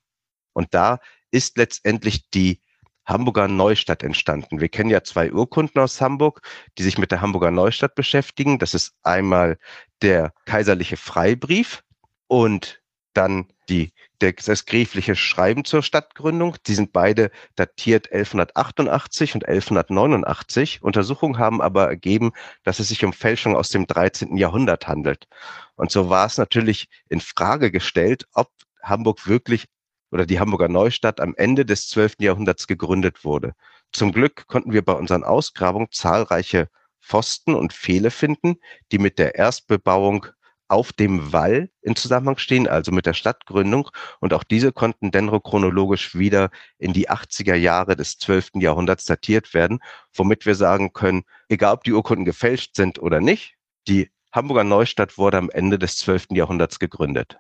Und 0.54 0.74
da 0.74 1.00
ist 1.32 1.58
letztendlich 1.58 2.30
die 2.30 2.62
Hamburger 3.08 3.48
Neustadt 3.48 4.04
entstanden. 4.04 4.60
Wir 4.60 4.70
kennen 4.70 4.90
ja 4.90 5.04
zwei 5.04 5.32
Urkunden 5.32 5.82
aus 5.82 6.02
Hamburg, 6.02 6.42
die 6.78 6.84
sich 6.84 6.98
mit 6.98 7.12
der 7.12 7.22
Hamburger 7.22 7.52
Neustadt 7.52 7.96
beschäftigen. 7.96 8.60
Das 8.60 8.74
ist 8.74 8.94
einmal 9.02 9.58
der 10.02 10.34
kaiserliche 10.46 10.98
Freibrief 10.98 11.84
und 12.28 12.82
dann 13.14 13.48
die, 13.70 13.94
das 14.20 14.66
gräfliche 14.66 15.16
Schreiben 15.16 15.66
zur 15.66 15.82
Stadtgründung. 15.82 16.56
Die 16.68 16.76
sind 16.76 16.94
beide 16.94 17.32
datiert 17.56 18.12
1188 18.12 19.34
und 19.36 19.48
1189. 19.48 20.84
Untersuchungen 20.84 21.40
haben 21.40 21.62
aber 21.62 21.88
ergeben, 21.88 22.32
dass 22.64 22.80
es 22.80 22.90
sich 22.90 23.04
um 23.04 23.14
Fälschung 23.14 23.56
aus 23.56 23.70
dem 23.70 23.88
13. 23.88 24.38
Jahrhundert 24.38 24.88
handelt. 24.88 25.28
Und 25.76 25.92
so 25.92 26.10
war 26.10 26.28
es 26.28 26.38
natürlich 26.38 26.90
in 27.10 27.20
Frage 27.20 27.72
gestellt, 27.72 28.28
ob 28.34 28.52
Hamburg 28.84 29.28
wirklich 29.28 29.66
oder 30.12 30.26
die 30.26 30.40
Hamburger 30.40 30.68
Neustadt 30.68 31.20
am 31.20 31.34
Ende 31.36 31.66
des 31.66 31.88
12. 31.90 32.16
Jahrhunderts 32.20 32.68
gegründet 32.68 33.24
wurde. 33.24 33.54
Zum 33.92 34.12
Glück 34.12 34.48
konnten 34.48 34.74
wir 34.74 34.84
bei 34.84 34.94
unseren 34.94 35.24
Ausgrabungen 35.24 35.88
zahlreiche 35.92 36.70
Pfosten 37.02 37.56
und 37.56 37.74
Pfähle 37.74 38.12
finden, 38.12 38.56
die 38.92 39.00
mit 39.00 39.18
der 39.18 39.36
Erstbebauung 39.36 40.28
auf 40.68 40.92
dem 40.92 41.32
Wall 41.32 41.70
in 41.82 41.96
Zusammenhang 41.96 42.38
stehen, 42.38 42.68
also 42.68 42.92
mit 42.92 43.06
der 43.06 43.14
Stadtgründung. 43.14 43.90
Und 44.20 44.34
auch 44.34 44.44
diese 44.44 44.74
konnten 44.74 45.12
dendrochronologisch 45.12 46.16
wieder 46.16 46.50
in 46.78 46.94
die 46.94 47.10
80er 47.10 47.56
Jahre 47.56 47.96
des 47.96 48.18
12. 48.18 48.52
Jahrhunderts 48.56 49.06
datiert 49.06 49.54
werden, 49.54 49.80
womit 50.14 50.46
wir 50.46 50.56
sagen 50.56 50.94
können, 50.94 51.24
egal 51.48 51.76
ob 51.76 51.84
die 51.84 51.94
Urkunden 51.94 52.26
gefälscht 52.26 52.76
sind 52.76 53.00
oder 53.00 53.22
nicht, 53.22 53.56
die 53.88 54.12
Hamburger 54.34 54.66
Neustadt 54.66 55.18
wurde 55.18 55.38
am 55.38 55.50
Ende 55.50 55.80
des 55.80 55.98
12. 55.98 56.28
Jahrhunderts 56.32 56.80
gegründet. 56.80 57.38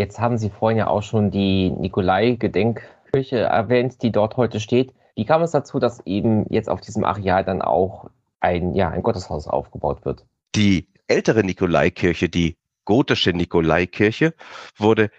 Jetzt 0.00 0.18
haben 0.18 0.38
Sie 0.38 0.48
vorhin 0.48 0.78
ja 0.78 0.86
auch 0.86 1.02
schon 1.02 1.30
die 1.30 1.68
Nikolai-Gedenkkirche 1.68 3.40
erwähnt, 3.40 4.00
die 4.00 4.10
dort 4.10 4.38
heute 4.38 4.58
steht. 4.58 4.94
Wie 5.14 5.26
kam 5.26 5.42
es 5.42 5.50
dazu, 5.50 5.78
dass 5.78 6.00
eben 6.06 6.46
jetzt 6.48 6.70
auf 6.70 6.80
diesem 6.80 7.04
Areal 7.04 7.44
dann 7.44 7.60
auch 7.60 8.08
ein, 8.40 8.74
ja, 8.74 8.88
ein 8.88 9.02
Gotteshaus 9.02 9.46
aufgebaut 9.46 10.06
wird? 10.06 10.24
Die 10.54 10.88
ältere 11.06 11.44
Nikolaikirche, 11.44 12.30
die 12.30 12.56
gotische 12.86 13.34
Nikolaikirche, 13.34 14.32
wurde 14.78 15.10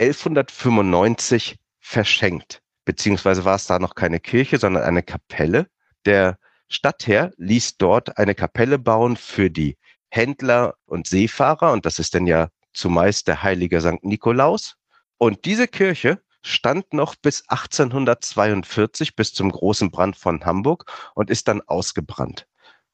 1195 0.00 1.56
verschenkt, 1.78 2.62
beziehungsweise 2.86 3.44
war 3.44 3.56
es 3.56 3.66
da 3.66 3.78
noch 3.78 3.94
keine 3.94 4.18
Kirche, 4.18 4.56
sondern 4.56 4.84
eine 4.84 5.02
Kapelle. 5.02 5.66
Der 6.06 6.38
Stadtherr 6.68 7.32
ließ 7.36 7.76
dort 7.76 8.16
eine 8.16 8.34
Kapelle 8.34 8.78
bauen 8.78 9.18
für 9.18 9.50
die 9.50 9.76
Händler 10.08 10.76
und 10.86 11.06
Seefahrer, 11.06 11.72
und 11.72 11.84
das 11.84 11.98
ist 11.98 12.14
dann 12.14 12.26
ja 12.26 12.48
zumeist 12.78 13.28
der 13.28 13.42
heilige 13.42 13.80
St. 13.80 14.02
Nikolaus. 14.02 14.76
Und 15.18 15.44
diese 15.44 15.68
Kirche 15.68 16.22
stand 16.42 16.92
noch 16.94 17.16
bis 17.16 17.42
1842, 17.48 19.16
bis 19.16 19.34
zum 19.34 19.50
großen 19.50 19.90
Brand 19.90 20.16
von 20.16 20.44
Hamburg 20.44 20.90
und 21.14 21.30
ist 21.30 21.48
dann 21.48 21.60
ausgebrannt. 21.62 22.46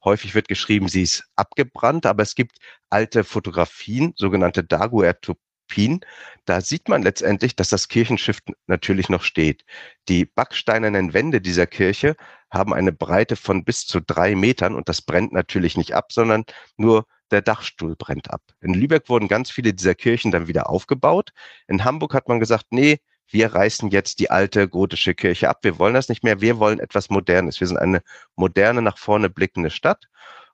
Häufig 0.03 0.35
wird 0.35 0.49
geschrieben, 0.49 0.89
sie 0.89 1.03
ist 1.03 1.25
abgebrannt, 1.37 2.07
aber 2.07 2.23
es 2.23 2.35
gibt 2.35 2.59
alte 2.91 3.25
Fotografien, 3.25 4.13
sogenannte 4.17 4.65
Daguerreotypien. 4.65 6.01
Da 6.45 6.61
sieht 6.61 6.89
man 6.89 7.03
letztendlich, 7.03 7.57
dass 7.57 7.71
das 7.71 7.89
Kirchenschiff 7.89 8.39
natürlich 8.67 9.09
noch 9.09 9.23
steht. 9.23 9.65
Die 10.09 10.27
backsteinernen 10.27 11.15
Wände 11.15 11.41
dieser 11.41 11.67
Kirche 11.67 12.17
haben 12.51 12.75
eine 12.75 12.93
Breite 12.93 13.37
von 13.37 13.65
bis 13.65 13.87
zu 13.87 14.01
drei 14.01 14.35
Metern 14.35 14.75
und 14.75 14.89
das 14.89 15.01
brennt 15.01 15.33
natürlich 15.33 15.77
nicht 15.77 15.95
ab, 15.95 16.13
sondern 16.13 16.45
nur 16.77 17.07
der 17.31 17.43
Dachstuhl 17.43 17.97
brennt 17.97 18.31
ab. 18.31 18.43
In 18.61 18.75
Lübeck 18.75 19.09
wurden 19.09 19.29
ganz 19.29 19.51
viele 19.51 19.73
dieser 19.75 19.95
Kirchen 19.95 20.31
dann 20.31 20.49
wieder 20.49 20.69
aufgebaut. 20.69 21.33
In 21.67 21.85
Hamburg 21.85 22.15
hat 22.15 22.29
man 22.29 22.41
gesagt, 22.41 22.67
nee, 22.71 22.99
wir 23.29 23.55
reißen 23.55 23.91
jetzt 23.91 24.19
die 24.21 24.31
alte 24.31 24.69
gotische 24.69 25.15
Kirche 25.15 25.49
ab. 25.49 25.59
Wir 25.63 25.79
wollen 25.79 25.95
das 25.95 26.09
nicht 26.09 26.23
mehr. 26.25 26.41
Wir 26.41 26.59
wollen 26.59 26.79
etwas 26.79 27.11
Modernes. 27.11 27.61
Wir 27.61 27.67
sind 27.67 27.79
eine 27.79 28.03
moderne, 28.37 28.83
nach 28.83 28.99
vorne 28.99 29.31
blickende 29.31 29.71
Stadt 29.71 30.09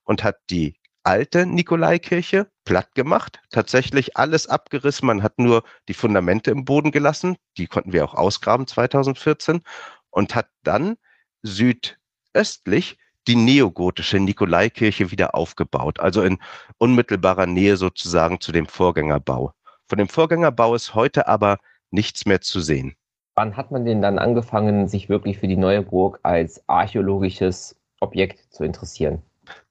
und 0.04 0.22
hat 0.22 0.36
die 0.50 0.76
alte 1.02 1.46
Nikolaikirche 1.46 2.50
platt 2.64 2.94
gemacht, 2.94 3.40
tatsächlich 3.50 4.16
alles 4.16 4.46
abgerissen. 4.46 5.06
Man 5.06 5.22
hat 5.22 5.38
nur 5.38 5.64
die 5.88 5.94
Fundamente 5.94 6.50
im 6.50 6.64
Boden 6.64 6.92
gelassen. 6.92 7.36
Die 7.56 7.66
konnten 7.66 7.92
wir 7.92 8.04
auch 8.04 8.14
ausgraben 8.14 8.66
2014 8.66 9.62
und 10.10 10.34
hat 10.34 10.48
dann 10.62 10.96
südöstlich 11.42 12.98
die 13.26 13.36
neogotische 13.36 14.18
Nikolaikirche 14.18 15.10
wieder 15.10 15.34
aufgebaut, 15.34 16.00
also 16.00 16.22
in 16.22 16.38
unmittelbarer 16.78 17.46
Nähe 17.46 17.76
sozusagen 17.76 18.40
zu 18.40 18.52
dem 18.52 18.66
Vorgängerbau. 18.66 19.52
Von 19.86 19.98
dem 19.98 20.08
Vorgängerbau 20.08 20.74
ist 20.74 20.94
heute 20.94 21.28
aber 21.28 21.58
nichts 21.90 22.26
mehr 22.26 22.40
zu 22.40 22.60
sehen. 22.60 22.94
Wann 23.34 23.56
hat 23.56 23.70
man 23.70 23.84
denn 23.84 24.02
dann 24.02 24.18
angefangen, 24.18 24.88
sich 24.88 25.08
wirklich 25.08 25.38
für 25.38 25.48
die 25.48 25.56
neue 25.56 25.82
Burg 25.82 26.20
als 26.22 26.62
archäologisches 26.68 27.76
Objekt 28.00 28.52
zu 28.52 28.64
interessieren? 28.64 29.22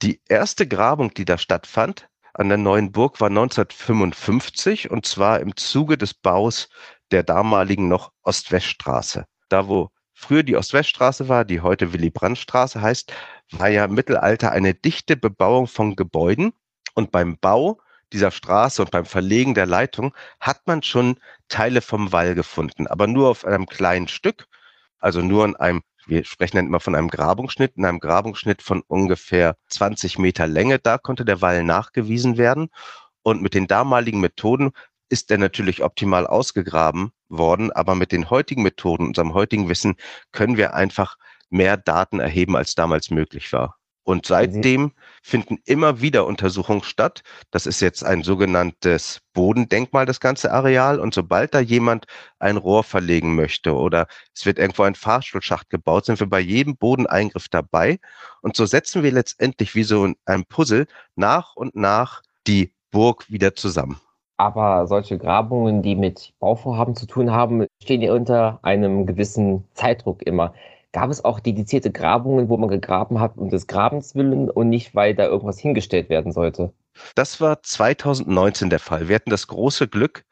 Die 0.02 0.22
erste 0.28 0.68
Grabung, 0.68 1.14
die 1.14 1.26
da 1.26 1.38
stattfand 1.38 2.10
an 2.34 2.50
der 2.50 2.58
neuen 2.58 2.92
Burg, 2.92 3.20
war 3.22 3.30
1955 3.30 4.92
und 4.92 5.06
zwar 5.06 5.40
im 5.40 5.56
Zuge 5.56 5.98
des 5.98 6.14
Baus 6.14 6.70
der 7.12 7.24
damaligen 7.24 7.88
noch 7.88 8.12
Ost-West-Straße. 8.24 9.26
Da, 9.50 9.68
wo 9.68 9.90
früher 10.20 10.44
die 10.44 10.58
Ost-West-Straße 10.58 11.30
war, 11.30 11.46
die 11.46 11.62
heute 11.62 11.94
Willy-Brandt-Straße 11.94 12.82
heißt, 12.82 13.14
war 13.52 13.70
ja 13.70 13.86
im 13.86 13.94
Mittelalter 13.94 14.52
eine 14.52 14.74
dichte 14.74 15.16
Bebauung 15.16 15.68
von 15.68 15.96
Gebäuden. 15.96 16.52
Und 16.94 17.12
beim 17.12 17.38
Bau 17.38 17.80
dieser 18.12 18.32
Straße 18.32 18.82
und 18.82 18.92
beim 18.92 19.06
Verlegen 19.06 19.54
der 19.54 19.66
Leitung 19.66 20.14
hat 20.40 20.68
man 20.68 20.84
schon 20.84 21.18
Teile 21.48 21.82
vom 21.82 22.12
Wall 22.12 22.36
gefunden, 22.36 22.88
aber 22.88 23.08
nur 23.08 23.30
auf 23.30 23.46
einem 23.46 23.66
kleinen 23.68 24.08
Stück, 24.08 24.48
also 25.00 25.22
nur 25.22 25.46
in 25.46 25.56
einem, 25.56 25.82
wir 26.08 26.26
sprechen 26.26 26.58
dann 26.58 26.66
immer 26.66 26.80
von 26.80 26.96
einem 26.96 27.08
Grabungsschnitt, 27.08 27.78
in 27.78 27.86
einem 27.86 28.00
Grabungsschnitt 28.00 28.62
von 28.62 28.82
ungefähr 28.88 29.56
20 29.70 30.18
Meter 30.18 30.48
Länge, 30.48 30.80
da 30.80 30.98
konnte 30.98 31.24
der 31.24 31.42
Wall 31.42 31.64
nachgewiesen 31.64 32.38
werden. 32.38 32.70
Und 33.22 33.42
mit 33.42 33.54
den 33.54 33.68
damaligen 33.68 34.20
Methoden 34.20 34.72
ist 35.08 35.32
er 35.32 35.38
natürlich 35.38 35.84
optimal 35.84 36.28
ausgegraben 36.28 37.12
worden, 37.30 37.72
aber 37.72 37.96
mit 37.96 38.12
den 38.12 38.30
heutigen 38.30 38.64
Methoden, 38.64 39.08
unserem 39.08 39.34
heutigen 39.34 39.70
Wissen, 39.70 39.96
können 40.32 40.58
wir 40.58 40.74
einfach 40.74 41.18
mehr 41.50 41.78
Daten 41.78 42.20
erheben, 42.20 42.56
als 42.56 42.76
damals 42.76 43.10
möglich 43.10 43.52
war. 43.54 43.80
Und 44.10 44.26
seitdem 44.26 44.94
finden 45.22 45.60
immer 45.66 46.02
wieder 46.02 46.26
Untersuchungen 46.26 46.82
statt. 46.82 47.22
Das 47.52 47.68
ist 47.68 47.80
jetzt 47.80 48.04
ein 48.04 48.24
sogenanntes 48.24 49.22
Bodendenkmal, 49.34 50.08
das 50.08 50.20
ganze 50.20 50.52
Areal. 50.52 51.00
Und 51.00 51.14
sobald 51.14 51.54
da 51.54 51.60
jemand 51.60 52.08
ein 52.40 52.58
Rohr 52.58 52.84
verlegen 52.84 53.36
möchte 53.36 53.76
oder 53.76 54.08
es 54.34 54.48
wird 54.48 54.58
irgendwo 54.58 54.82
ein 54.82 54.96
Fahrstuhlschacht 54.96 55.70
gebaut, 55.70 56.06
sind 56.06 56.20
wir 56.20 56.28
bei 56.28 56.40
jedem 56.40 56.76
Bodeneingriff 56.76 57.50
dabei. 57.50 58.00
Und 58.42 58.56
so 58.56 58.66
setzen 58.66 59.04
wir 59.04 59.12
letztendlich 59.12 59.76
wie 59.76 59.84
so 59.84 60.12
ein 60.26 60.46
Puzzle 60.46 60.88
nach 61.16 61.56
und 61.56 61.76
nach 61.76 62.24
die 62.48 62.74
Burg 62.90 63.30
wieder 63.30 63.54
zusammen. 63.54 64.02
Aber 64.40 64.88
solche 64.88 65.18
Grabungen, 65.18 65.82
die 65.82 65.96
mit 65.96 66.34
Bauvorhaben 66.40 66.96
zu 66.96 67.06
tun 67.06 67.32
haben, 67.32 67.68
stehen 67.84 68.02
ja 68.02 68.14
unter 68.14 68.60
einem 68.62 69.06
gewissen 69.06 69.66
Zeitdruck 69.74 70.22
immer 70.26 70.54
gab 70.92 71.10
es 71.10 71.24
auch 71.24 71.40
dedizierte 71.40 71.92
Grabungen, 71.92 72.50
wo 72.50 72.58
man 72.58 72.70
gegraben 72.70 73.20
hat 73.20 73.38
um 73.38 73.50
des 73.50 73.68
Grabens 73.68 74.16
willen 74.16 74.50
und 74.50 74.70
nicht, 74.70 74.96
weil 74.96 75.16
da 75.16 75.26
irgendwas 75.26 75.60
hingestellt 75.60 76.10
werden 76.10 76.32
sollte? 76.32 76.74
Das 77.16 77.40
war 77.40 77.62
2019 77.62 78.70
der 78.70 78.80
Fall. 78.80 79.08
Wir 79.08 79.16
hatten 79.16 79.30
das 79.30 79.48
große 79.48 79.88
Glück, 79.88 80.26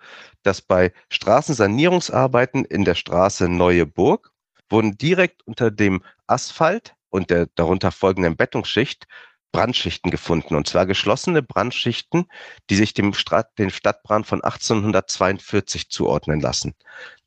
dass 0.43 0.61
bei 0.61 0.91
Straßensanierungsarbeiten 1.09 2.65
in 2.65 2.83
der 2.83 2.95
Straße 2.95 3.47
Neue 3.47 3.85
Burg 3.85 4.31
wurden 4.69 4.97
direkt 4.97 5.47
unter 5.47 5.71
dem 5.71 6.01
Asphalt 6.25 6.95
und 7.09 7.29
der 7.29 7.47
darunter 7.55 7.91
folgenden 7.91 8.35
Bettungsschicht 8.35 9.07
Brandschichten 9.51 10.11
gefunden, 10.11 10.55
und 10.55 10.67
zwar 10.67 10.85
geschlossene 10.85 11.41
Brandschichten, 11.41 12.25
die 12.69 12.75
sich 12.75 12.93
dem, 12.93 13.13
Stadt, 13.13 13.57
dem 13.57 13.69
Stadtbrand 13.69 14.27
von 14.27 14.43
1842 14.43 15.89
zuordnen 15.89 16.39
lassen. 16.39 16.75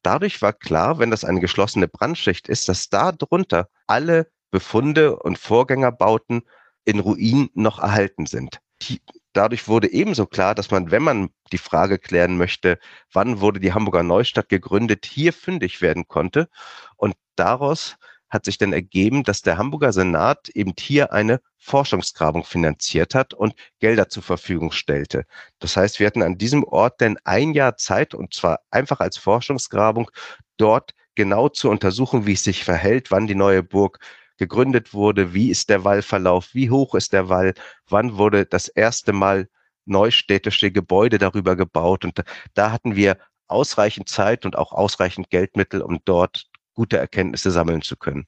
Dadurch 0.03 0.41
war 0.43 0.53
klar, 0.53 0.99
wenn 0.99 1.11
das 1.11 1.25
eine 1.25 1.41
geschlossene 1.41 1.89
Brandschicht 1.89 2.49
ist, 2.49 2.69
dass 2.69 2.89
da 2.89 3.13
drunter 3.13 3.69
alle 3.87 4.31
Befunde 4.51 5.17
und 5.17 5.39
Vorgängerbauten 5.39 6.43
in 6.85 7.01
Ruinen 7.01 7.51
noch 7.55 7.79
erhalten 7.79 8.27
sind. 8.27 8.61
Die, 8.83 9.01
dadurch 9.33 9.69
wurde 9.69 9.93
ebenso 9.93 10.27
klar, 10.27 10.55
dass 10.55 10.71
man, 10.71 10.91
wenn 10.91 11.03
man 11.03 11.31
die 11.53 11.59
Frage 11.59 11.99
klären 11.99 12.37
möchte, 12.37 12.79
wann 13.13 13.41
wurde 13.41 13.61
die 13.61 13.73
Hamburger 13.73 14.03
Neustadt 14.03 14.49
gegründet, 14.49 15.07
hier 15.07 15.33
fündig 15.33 15.83
werden 15.83 16.09
konnte. 16.09 16.49
Und 16.97 17.15
daraus 17.37 17.97
hat 18.31 18.45
sich 18.45 18.59
dann 18.59 18.73
ergeben, 18.73 19.25
dass 19.25 19.43
der 19.43 19.59
Hamburger 19.59 19.93
Senat 19.93 20.49
eben 20.51 20.73
hier 20.79 21.13
eine 21.13 21.41
Forschungsgrabung 21.59 22.45
finanziert 22.45 23.15
hat 23.15 23.35
und 23.35 23.55
Gelder 23.81 24.09
zur 24.09 24.23
Verfügung 24.23 24.73
stellte. 24.73 25.25
Das 25.59 25.77
heißt, 25.77 26.01
wir 26.01 26.07
hatten 26.07 26.23
an 26.23 26.39
diesem 26.39 26.65
Ort 26.65 27.01
denn 27.01 27.19
ein 27.25 27.53
Jahr 27.53 27.77
Zeit 27.77 28.15
und 28.15 28.33
zwar 28.33 28.61
einfach 28.71 29.01
als 29.01 29.19
Forschungsgrabung 29.19 30.11
dort 30.57 30.95
genau 31.15 31.49
zu 31.49 31.69
untersuchen, 31.69 32.27
wie 32.27 32.33
es 32.33 32.45
sich 32.45 32.65
verhält, 32.65 33.11
wann 33.11 33.27
die 33.27 33.35
neue 33.35 33.63
Burg 33.63 33.99
gegründet 34.39 34.95
wurde, 34.95 35.35
wie 35.35 35.51
ist 35.51 35.69
der 35.69 35.85
Wallverlauf, 35.85 36.55
wie 36.55 36.71
hoch 36.71 36.95
ist 36.95 37.13
der 37.13 37.29
Wall, 37.29 37.53
wann 37.89 38.17
wurde 38.17 38.47
das 38.47 38.69
erste 38.69 39.13
Mal 39.13 39.49
neustädtische 39.85 40.71
Gebäude 40.71 41.19
darüber 41.19 41.57
gebaut. 41.57 42.05
Und 42.05 42.23
da 42.55 42.73
hatten 42.73 42.97
wir 42.97 43.19
ausreichend 43.49 44.09
Zeit 44.09 44.47
und 44.47 44.57
auch 44.57 44.73
ausreichend 44.73 45.29
Geldmittel, 45.31 45.83
um 45.83 45.99
dort 46.05 46.50
gute 46.81 46.97
Erkenntnisse 46.97 47.51
sammeln 47.51 47.83
zu 47.83 47.95
können. 47.95 48.25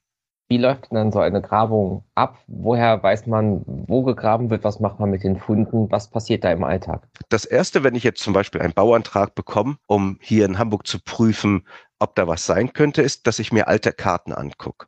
Wie 0.47 0.59
läuft 0.59 0.91
denn 0.91 0.97
dann 0.97 1.11
so 1.11 1.19
eine 1.19 1.41
Grabung 1.41 2.03
ab? 2.13 2.37
Woher 2.45 3.01
weiß 3.01 3.25
man, 3.25 3.63
wo 3.65 4.03
gegraben 4.03 4.51
wird? 4.51 4.63
Was 4.63 4.79
macht 4.79 4.99
man 4.99 5.09
mit 5.09 5.23
den 5.23 5.39
Funden? 5.39 5.89
Was 5.89 6.11
passiert 6.11 6.43
da 6.43 6.51
im 6.51 6.63
Alltag? 6.63 7.07
Das 7.29 7.45
erste, 7.45 7.83
wenn 7.83 7.95
ich 7.95 8.03
jetzt 8.03 8.21
zum 8.21 8.31
Beispiel 8.33 8.61
einen 8.61 8.73
Bauantrag 8.73 9.33
bekomme, 9.33 9.77
um 9.87 10.19
hier 10.21 10.45
in 10.45 10.59
Hamburg 10.59 10.85
zu 10.85 10.99
prüfen, 11.03 11.65
ob 11.97 12.13
da 12.13 12.27
was 12.27 12.45
sein 12.45 12.73
könnte, 12.73 13.01
ist, 13.01 13.25
dass 13.25 13.39
ich 13.39 13.51
mir 13.51 13.67
alte 13.67 13.91
Karten 13.91 14.33
angucke. 14.33 14.85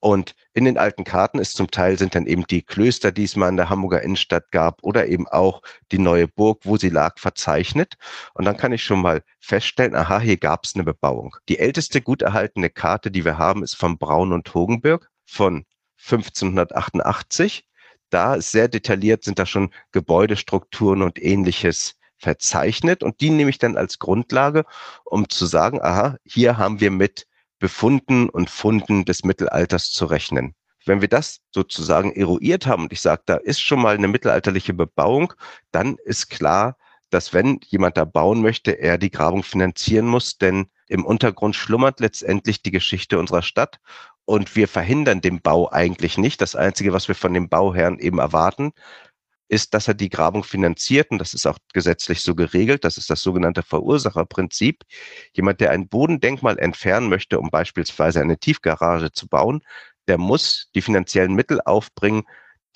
Und 0.00 0.34
in 0.54 0.64
den 0.64 0.78
alten 0.78 1.04
Karten 1.04 1.38
ist 1.38 1.56
zum 1.56 1.70
Teil 1.70 1.98
sind 1.98 2.14
dann 2.14 2.26
eben 2.26 2.46
die 2.46 2.62
Klöster, 2.62 3.10
die 3.10 3.24
es 3.24 3.34
mal 3.34 3.48
in 3.48 3.56
der 3.56 3.68
Hamburger 3.68 4.02
Innenstadt 4.02 4.50
gab 4.52 4.82
oder 4.82 5.08
eben 5.08 5.26
auch 5.26 5.62
die 5.90 5.98
neue 5.98 6.28
Burg, 6.28 6.60
wo 6.64 6.76
sie 6.76 6.90
lag, 6.90 7.18
verzeichnet. 7.18 7.94
Und 8.34 8.44
dann 8.44 8.56
kann 8.56 8.72
ich 8.72 8.84
schon 8.84 9.00
mal 9.00 9.22
feststellen, 9.40 9.96
aha, 9.96 10.20
hier 10.20 10.36
gab 10.36 10.64
es 10.64 10.74
eine 10.74 10.84
Bebauung. 10.84 11.36
Die 11.48 11.58
älteste 11.58 12.00
gut 12.00 12.22
erhaltene 12.22 12.70
Karte, 12.70 13.10
die 13.10 13.24
wir 13.24 13.38
haben, 13.38 13.64
ist 13.64 13.74
von 13.74 13.98
Braun 13.98 14.32
und 14.32 14.54
Hogenberg 14.54 15.10
von 15.26 15.64
1588. 15.98 17.64
Da 18.10 18.36
ist 18.36 18.52
sehr 18.52 18.68
detailliert 18.68 19.24
sind 19.24 19.38
da 19.38 19.46
schon 19.46 19.70
Gebäudestrukturen 19.92 21.02
und 21.02 21.20
ähnliches 21.20 21.96
verzeichnet. 22.18 23.02
Und 23.02 23.20
die 23.20 23.30
nehme 23.30 23.50
ich 23.50 23.58
dann 23.58 23.76
als 23.76 23.98
Grundlage, 23.98 24.64
um 25.04 25.28
zu 25.28 25.46
sagen, 25.46 25.80
aha, 25.82 26.16
hier 26.24 26.56
haben 26.56 26.80
wir 26.80 26.90
mit 26.90 27.26
Befunden 27.58 28.28
und 28.28 28.50
Funden 28.50 29.04
des 29.04 29.24
Mittelalters 29.24 29.90
zu 29.90 30.06
rechnen. 30.06 30.54
Wenn 30.84 31.00
wir 31.00 31.08
das 31.08 31.40
sozusagen 31.52 32.12
eruiert 32.12 32.66
haben 32.66 32.84
und 32.84 32.92
ich 32.92 33.00
sage, 33.00 33.22
da 33.26 33.36
ist 33.36 33.60
schon 33.60 33.80
mal 33.82 33.94
eine 33.94 34.08
mittelalterliche 34.08 34.74
Bebauung, 34.74 35.34
dann 35.70 35.96
ist 36.04 36.30
klar, 36.30 36.76
dass 37.10 37.32
wenn 37.32 37.60
jemand 37.66 37.96
da 37.96 38.04
bauen 38.04 38.42
möchte, 38.42 38.72
er 38.72 38.98
die 38.98 39.10
Grabung 39.10 39.42
finanzieren 39.42 40.06
muss, 40.06 40.38
denn 40.38 40.66
im 40.88 41.04
Untergrund 41.04 41.56
schlummert 41.56 42.00
letztendlich 42.00 42.62
die 42.62 42.70
Geschichte 42.70 43.18
unserer 43.18 43.42
Stadt 43.42 43.80
und 44.24 44.56
wir 44.56 44.68
verhindern 44.68 45.20
den 45.20 45.40
Bau 45.40 45.70
eigentlich 45.70 46.18
nicht. 46.18 46.40
Das 46.40 46.54
Einzige, 46.54 46.92
was 46.92 47.08
wir 47.08 47.14
von 47.14 47.32
dem 47.32 47.48
Bauherrn 47.48 47.98
eben 47.98 48.18
erwarten, 48.18 48.72
ist, 49.48 49.74
dass 49.74 49.88
er 49.88 49.94
die 49.94 50.10
Grabung 50.10 50.44
finanziert 50.44 51.10
und 51.10 51.18
das 51.18 51.34
ist 51.34 51.46
auch 51.46 51.58
gesetzlich 51.72 52.20
so 52.20 52.34
geregelt. 52.34 52.84
Das 52.84 52.98
ist 52.98 53.10
das 53.10 53.22
sogenannte 53.22 53.62
Verursacherprinzip. 53.62 54.84
Jemand, 55.32 55.60
der 55.60 55.70
ein 55.70 55.88
Bodendenkmal 55.88 56.58
entfernen 56.58 57.08
möchte, 57.08 57.40
um 57.40 57.50
beispielsweise 57.50 58.20
eine 58.20 58.38
Tiefgarage 58.38 59.12
zu 59.12 59.26
bauen, 59.26 59.62
der 60.06 60.18
muss 60.18 60.70
die 60.74 60.82
finanziellen 60.82 61.34
Mittel 61.34 61.60
aufbringen, 61.64 62.24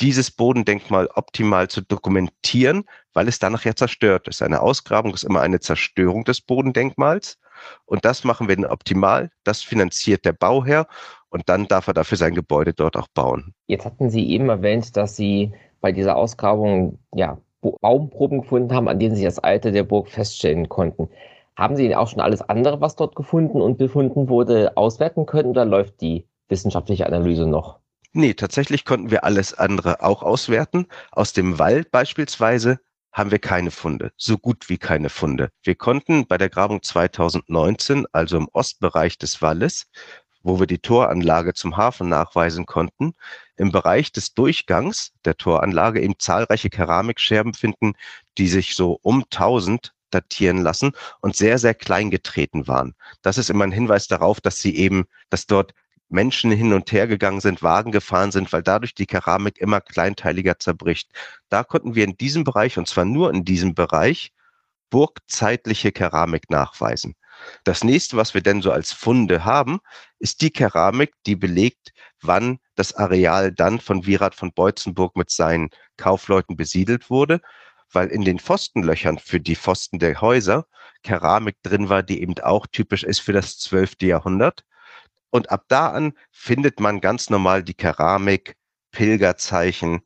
dieses 0.01 0.31
Bodendenkmal 0.31 1.09
optimal 1.15 1.69
zu 1.69 1.83
dokumentieren, 1.83 2.85
weil 3.13 3.29
es 3.29 3.39
danach 3.39 3.65
ja 3.65 3.77
zerstört 3.77 4.27
ist. 4.29 4.43
Eine 4.43 4.61
Ausgrabung 4.61 5.15
ist 5.15 5.23
immer 5.23 5.43
eine 5.43 5.61
Zerstörung 5.61 6.25
des 6.25 6.41
Bodendenkmals. 6.41 7.39
Und 7.85 8.05
das 8.05 8.25
machen 8.25 8.49
wir 8.49 8.57
dann 8.57 8.65
optimal. 8.65 9.31
Das 9.45 9.63
finanziert 9.63 10.25
der 10.25 10.33
Bauherr 10.33 10.89
und 11.29 11.49
dann 11.49 11.69
darf 11.69 11.87
er 11.87 11.95
dafür 11.95 12.19
sein 12.19 12.35
Gebäude 12.35 12.75
dort 12.75 12.97
auch 12.97 13.09
bauen. 13.09 13.55
Jetzt 13.67 13.85
hatten 13.85 14.11
Sie 14.11 14.29
eben 14.29 14.49
erwähnt, 14.49 14.97
dass 14.97 15.17
Sie 15.17 15.53
bei 15.83 15.93
dieser 15.93 16.17
Ausgrabung 16.17 16.99
ja, 17.15 17.39
Baumproben 17.61 18.41
gefunden 18.41 18.75
haben, 18.75 18.89
an 18.89 18.99
denen 18.99 19.15
sie 19.15 19.25
das 19.25 19.39
Alter 19.39 19.71
der 19.71 19.85
Burg 19.85 20.09
feststellen 20.09 20.71
konnten. 20.71 21.11
Haben 21.57 21.77
Sie 21.77 21.95
auch 21.95 22.09
schon 22.09 22.21
alles 22.21 22.41
andere, 22.41 22.81
was 22.81 22.97
dort 22.97 23.15
gefunden 23.15 23.61
und 23.61 23.77
befunden 23.77 24.31
wurde, 24.31 24.77
auswerten 24.77 25.27
können 25.27 25.51
oder 25.51 25.67
läuft 25.67 26.01
die 26.01 26.27
wissenschaftliche 26.49 27.07
Analyse 27.07 27.47
noch? 27.47 27.79
Nee, 28.15 28.35
tatsächlich 28.35 28.85
konnten 28.85 29.11
wir 29.11 29.25
alles 29.25 29.55
andere 29.55 30.03
auch 30.03 30.23
auswerten. 30.23 30.87
Aus 31.11 31.35
dem 31.35 31.59
Wald 31.59 31.91
beispielsweise 31.91 32.79
haben 33.13 33.31
wir 33.31 33.39
keine 33.39 33.71
Funde, 33.71 34.13
so 34.17 34.39
gut 34.39 34.71
wie 34.71 34.79
keine 34.79 35.11
Funde. 35.11 35.51
Wir 35.63 35.75
konnten 35.75 36.27
bei 36.27 36.39
der 36.39 36.49
Grabung 36.49 36.83
2019, 36.83 38.07
also 38.13 38.39
im 38.39 38.49
Ostbereich 38.53 39.19
des 39.19 39.43
Walles, 39.43 39.87
wo 40.43 40.61
wir 40.61 40.67
die 40.67 40.79
Toranlage 40.79 41.55
zum 41.55 41.77
Hafen 41.77 42.09
nachweisen 42.09 42.67
konnten, 42.67 43.15
im 43.57 43.73
Bereich 43.73 44.13
des 44.13 44.35
Durchgangs 44.35 45.13
der 45.25 45.37
Toranlage 45.37 46.01
eben 46.01 46.15
zahlreiche 46.19 46.71
Keramikscherben 46.71 47.55
finden, 47.55 47.95
die 48.39 48.49
sich 48.49 48.75
so 48.75 48.99
um 49.03 49.25
1000 49.25 49.93
datieren 50.11 50.59
lassen 50.59 50.93
und 51.21 51.37
sehr, 51.37 51.59
sehr 51.59 51.75
klein 51.75 52.11
getreten 52.11 52.69
waren. 52.69 52.95
Das 53.23 53.39
ist 53.39 53.51
immer 53.51 53.65
ein 53.65 53.73
Hinweis 53.73 54.09
darauf, 54.09 54.41
dass 54.41 54.59
sie 54.59 54.77
eben, 54.77 55.05
dass 55.31 55.47
dort 55.47 55.75
Menschen 56.09 56.53
hin 56.53 56.73
und 56.75 56.93
her 56.93 57.07
gegangen 57.07 57.41
sind, 57.41 57.63
Wagen 57.63 57.91
gefahren 57.91 58.33
sind, 58.33 58.53
weil 58.53 58.63
dadurch 58.63 58.95
die 58.95 59.07
Keramik 59.07 59.59
immer 59.59 59.81
kleinteiliger 59.81 60.59
zerbricht. 60.59 61.11
Da 61.49 61.65
konnten 61.65 61.95
wir 61.95 62.05
in 62.05 62.17
diesem 62.17 62.45
Bereich, 62.45 62.79
und 62.79 62.87
zwar 62.87 63.07
nur 63.07 63.33
in 63.33 63.45
diesem 63.45 63.75
Bereich, 63.75 64.33
burgzeitliche 64.91 65.91
Keramik 65.91 66.51
nachweisen. 66.51 67.15
Das 67.65 67.85
nächste, 67.85 68.17
was 68.17 68.35
wir 68.35 68.41
denn 68.41 68.63
so 68.63 68.73
als 68.73 68.93
Funde 68.93 69.45
haben, 69.45 69.81
ist 70.19 70.41
die 70.43 70.51
Keramik, 70.51 71.13
die 71.27 71.37
belegt, 71.37 71.93
wann 72.21 72.59
das 72.75 72.95
Areal 72.95 73.53
dann 73.53 73.81
von 73.81 74.07
Virat 74.07 74.35
von 74.35 74.53
Beutzenburg 74.53 75.17
mit 75.17 75.31
seinen 75.31 75.71
Kaufleuten 75.97 76.57
besiedelt 76.57 77.11
wurde, 77.11 77.41
weil 77.93 78.09
in 78.09 78.25
den 78.25 78.39
Pfostenlöchern 78.39 79.19
für 79.19 79.41
die 79.41 79.57
Pfosten 79.57 79.99
der 79.99 80.21
Häuser 80.21 80.67
Keramik 81.03 81.57
drin 81.63 81.89
war, 81.89 82.03
die 82.03 82.23
eben 82.23 82.39
auch 82.41 82.67
typisch 82.67 83.03
ist 83.03 83.21
für 83.21 83.33
das 83.33 83.59
12. 83.59 83.97
Jahrhundert. 84.03 84.65
Und 85.31 85.51
ab 85.51 85.65
da 85.69 85.91
an 85.91 86.13
findet 86.31 86.81
man 86.81 87.01
ganz 87.01 87.31
normal 87.31 87.63
die 87.63 87.75
Keramik, 87.75 88.57
Pilgerzeichen, 88.93 90.03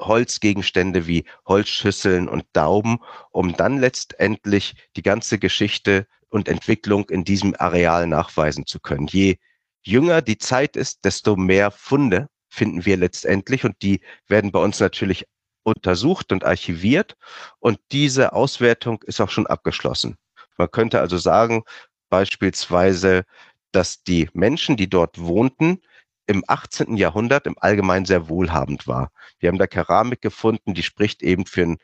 Holzgegenstände 0.00 1.06
wie 1.06 1.24
Holzschüsseln 1.46 2.28
und 2.28 2.44
Dauben, 2.52 2.98
um 3.30 3.56
dann 3.56 3.78
letztendlich 3.78 4.74
die 4.96 5.02
ganze 5.02 5.38
Geschichte 5.38 6.06
und 6.28 6.48
Entwicklung 6.48 7.08
in 7.08 7.24
diesem 7.24 7.54
Areal 7.58 8.06
nachweisen 8.06 8.66
zu 8.66 8.80
können. 8.80 9.06
Je 9.06 9.36
jünger 9.82 10.22
die 10.22 10.38
Zeit 10.38 10.76
ist, 10.76 11.04
desto 11.04 11.36
mehr 11.36 11.70
Funde 11.70 12.28
finden 12.48 12.84
wir 12.84 12.96
letztendlich 12.96 13.64
und 13.64 13.76
die 13.82 14.00
werden 14.28 14.52
bei 14.52 14.58
uns 14.58 14.80
natürlich 14.80 15.26
untersucht 15.62 16.32
und 16.32 16.44
archiviert 16.44 17.16
und 17.58 17.78
diese 17.92 18.32
Auswertung 18.32 19.02
ist 19.02 19.20
auch 19.20 19.30
schon 19.30 19.46
abgeschlossen. 19.46 20.16
Man 20.56 20.70
könnte 20.70 21.00
also 21.00 21.18
sagen, 21.18 21.64
beispielsweise, 22.08 23.24
dass 23.72 24.02
die 24.02 24.28
Menschen, 24.32 24.76
die 24.76 24.88
dort 24.88 25.18
wohnten, 25.20 25.80
im 26.26 26.44
18. 26.46 26.96
Jahrhundert 26.96 27.46
im 27.46 27.56
Allgemeinen 27.58 28.04
sehr 28.04 28.28
wohlhabend 28.28 28.86
war. 28.86 29.10
Wir 29.38 29.48
haben 29.48 29.58
da 29.58 29.66
Keramik 29.66 30.20
gefunden, 30.20 30.74
die 30.74 30.82
spricht 30.82 31.22
eben 31.22 31.46
für 31.46 31.62
ein, 31.62 31.78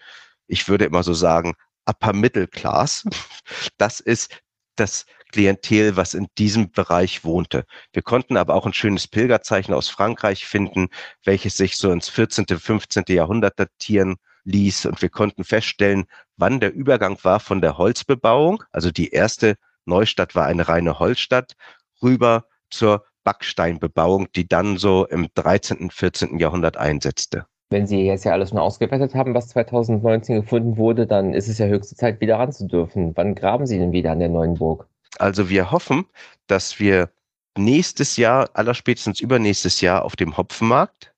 ich 0.46 0.68
würde 0.68 0.84
immer 0.84 1.02
so 1.02 1.14
sagen, 1.14 1.54
Upper 1.86 2.12
Middle 2.12 2.48
Class. 2.48 3.04
Das 3.78 4.00
ist 4.00 4.40
das 4.76 5.04
Klientel, 5.32 5.96
was 5.96 6.14
in 6.14 6.28
diesem 6.38 6.70
Bereich 6.70 7.24
wohnte. 7.24 7.64
Wir 7.92 8.02
konnten 8.02 8.36
aber 8.36 8.54
auch 8.54 8.66
ein 8.66 8.72
schönes 8.72 9.08
Pilgerzeichen 9.08 9.74
aus 9.74 9.88
Frankreich 9.88 10.46
finden, 10.46 10.88
welches 11.24 11.56
sich 11.56 11.76
so 11.76 11.90
ins 11.90 12.08
14., 12.08 12.46
15. 12.46 13.04
Jahrhundert 13.08 13.58
datieren 13.58 14.16
ließ. 14.44 14.86
Und 14.86 15.02
wir 15.02 15.08
konnten 15.08 15.44
feststellen, 15.44 16.04
wann 16.36 16.60
der 16.60 16.72
Übergang 16.72 17.18
war 17.22 17.40
von 17.40 17.60
der 17.60 17.78
Holzbebauung, 17.78 18.62
also 18.70 18.90
die 18.90 19.10
erste 19.10 19.56
Neustadt 19.84 20.34
war 20.34 20.46
eine 20.46 20.68
reine 20.68 20.98
Holzstadt, 20.98 21.54
rüber 22.02 22.46
zur 22.70 23.04
Backsteinbebauung, 23.24 24.30
die 24.32 24.48
dann 24.48 24.76
so 24.76 25.06
im 25.06 25.28
13., 25.34 25.90
14. 25.90 26.38
Jahrhundert 26.38 26.76
einsetzte. 26.76 27.46
Wenn 27.70 27.86
Sie 27.86 28.04
jetzt 28.04 28.24
ja 28.24 28.32
alles 28.32 28.50
schon 28.50 28.58
ausgewertet 28.58 29.14
haben, 29.14 29.34
was 29.34 29.48
2019 29.48 30.42
gefunden 30.42 30.76
wurde, 30.76 31.06
dann 31.06 31.32
ist 31.32 31.48
es 31.48 31.58
ja 31.58 31.66
höchste 31.66 31.96
Zeit, 31.96 32.20
wieder 32.20 32.38
ranzudürfen. 32.38 33.12
Wann 33.16 33.34
graben 33.34 33.66
Sie 33.66 33.78
denn 33.78 33.92
wieder 33.92 34.12
an 34.12 34.18
der 34.18 34.28
neuen 34.28 34.54
Burg? 34.54 34.86
Also 35.18 35.48
wir 35.48 35.70
hoffen, 35.70 36.04
dass 36.46 36.78
wir 36.78 37.10
nächstes 37.56 38.16
Jahr, 38.16 38.50
allerspätestens 38.54 39.20
übernächstes 39.20 39.80
Jahr 39.80 40.04
auf 40.04 40.16
dem 40.16 40.36
Hopfenmarkt 40.36 41.14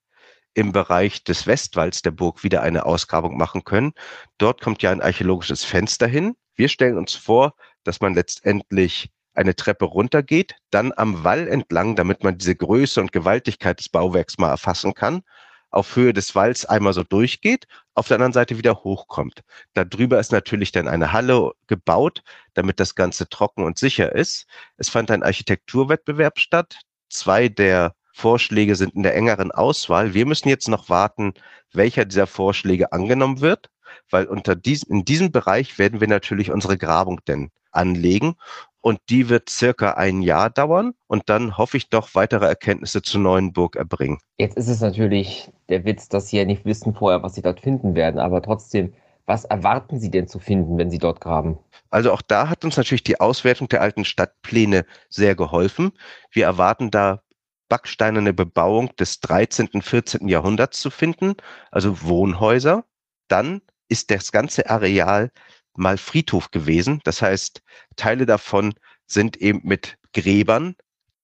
im 0.55 0.73
Bereich 0.73 1.25
des 1.25 1.47
Westwalls 1.47 2.03
der 2.03 2.12
Burg 2.12 2.45
wieder 2.45 2.62
eine 2.62 2.87
Ausgrabung 2.87 3.37
machen 3.37 3.64
können. 3.64 3.93
Dort 4.38 4.61
kommt 4.61 4.83
ja 4.83 4.90
ein 4.90 5.03
archäologisches 5.03 5.64
Fenster 5.64 6.07
hin. 6.07 6.37
Wir 6.55 6.69
stellen 6.69 6.97
uns 6.97 7.14
vor, 7.14 7.55
dass 7.83 8.01
man 8.01 8.14
letztendlich 8.14 9.11
eine 9.35 9.55
Treppe 9.55 9.85
runtergeht, 9.85 10.57
dann 10.70 10.92
am 10.97 11.25
Wall 11.25 11.49
entlang, 11.49 11.97
damit 11.97 12.25
man 12.25 12.38
diese 12.38 12.57
Größe 12.57 13.01
und 13.01 13.12
Gewaltigkeit 13.12 13.79
des 13.79 13.88
Bauwerks 13.88 14.38
mal 14.38 14.51
erfassen 14.51 14.94
kann, 14.94 15.23
auf 15.70 15.97
Höhe 15.97 16.12
des 16.12 16.35
Walls 16.35 16.64
einmal 16.64 16.92
so 16.92 17.03
durchgeht, 17.03 17.66
auf 17.94 18.09
der 18.09 18.16
anderen 18.16 18.33
Seite 18.33 18.59
wieder 18.59 18.85
hochkommt. 18.85 19.42
Darüber 19.75 20.20
ist 20.20 20.33
natürlich 20.33 20.73
dann 20.73 20.88
eine 20.88 21.12
Halle 21.12 21.53
gebaut, 21.66 22.23
damit 22.55 22.79
das 22.81 22.94
Ganze 22.94 23.29
trocken 23.29 23.64
und 23.64 23.79
sicher 23.79 24.14
ist. 24.14 24.47
Es 24.77 24.88
fand 24.88 25.11
ein 25.11 25.25
Architekturwettbewerb 25.25 26.38
statt. 26.38 26.79
Zwei 27.09 27.49
der 27.49 27.94
Vorschläge 28.12 28.77
sind 28.77 28.94
in 28.94 29.03
der 29.03 29.16
engeren 29.16 29.51
Auswahl. 29.51 30.14
Wir 30.14 30.27
müssen 30.27 30.49
jetzt 30.49 30.68
noch 30.68 30.88
warten, 30.88 31.35
welcher 31.73 32.05
dieser 32.05 32.29
Vorschläge 32.29 32.92
angenommen 32.92 33.40
wird, 33.40 33.68
weil 34.11 34.27
unter 34.27 34.55
diesem, 34.55 34.90
in 34.90 35.05
diesem 35.05 35.33
Bereich 35.33 35.79
werden 35.79 36.01
wir 36.01 36.09
natürlich 36.09 36.51
unsere 36.51 36.79
Grabung 36.79 37.21
denn 37.27 37.51
anlegen 37.71 38.35
und 38.81 39.01
die 39.09 39.29
wird 39.29 39.49
circa 39.49 39.93
ein 39.93 40.23
Jahr 40.23 40.51
dauern 40.51 40.93
und 41.07 41.31
dann 41.31 41.57
hoffe 41.57 41.77
ich 41.77 41.88
doch 41.88 42.14
weitere 42.14 42.47
Erkenntnisse 42.47 43.03
zur 43.03 43.21
neuen 43.21 43.53
Burg 43.53 43.77
erbringen. 43.77 44.19
Jetzt 44.38 44.57
ist 44.57 44.69
es 44.69 44.81
natürlich 44.81 45.51
der 45.69 45.85
Witz, 45.85 46.09
dass 46.09 46.29
Sie 46.29 46.37
ja 46.37 46.45
nicht 46.45 46.64
wissen 46.64 46.95
vorher, 46.95 47.23
was 47.23 47.35
Sie 47.35 47.43
dort 47.43 47.61
finden 47.61 47.95
werden, 47.95 48.21
aber 48.21 48.43
trotzdem, 48.43 48.93
was 49.27 49.45
erwarten 49.47 49.99
Sie 49.99 50.11
denn 50.11 50.29
zu 50.29 50.38
finden, 50.38 50.77
wenn 50.77 50.90
Sie 50.90 50.99
dort 50.99 51.21
graben? 51.21 51.59
Also 51.90 52.12
auch 52.12 52.23
da 52.23 52.49
hat 52.51 52.64
uns 52.64 52.77
natürlich 52.77 53.05
die 53.05 53.21
Auswertung 53.21 53.69
der 53.69 53.81
alten 53.81 54.05
Stadtpläne 54.05 54.85
sehr 55.09 55.35
geholfen. 55.35 55.93
Wir 56.31 56.45
erwarten 56.45 56.90
da 56.90 57.23
backsteinerne 57.69 58.35
Bebauung 58.35 58.95
des 58.97 59.21
13., 59.21 59.81
14. 59.81 60.29
Jahrhunderts 60.29 60.81
zu 60.81 60.90
finden, 60.90 61.35
also 61.71 62.03
Wohnhäuser. 62.03 62.85
Dann 63.29 63.62
ist 63.94 64.11
das 64.11 64.33
ganze 64.33 64.68
Areal 64.68 65.30
mal 65.76 65.98
Friedhof 65.98 66.50
gewesen. 66.50 67.00
Das 67.04 67.22
heißt, 67.22 67.62
Teile 67.94 68.26
davon 68.26 68.74
sind 69.07 69.37
eben 69.37 69.61
mit 69.62 69.98
Gräbern 70.12 70.74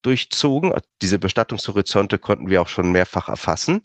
durchzogen. 0.03 0.73
Diese 1.03 1.19
Bestattungshorizonte 1.19 2.21
konnten 2.21 2.49
wir 2.49 2.63
auch 2.63 2.69
schon 2.69 2.93
mehrfach 2.93 3.29
erfassen. 3.29 3.85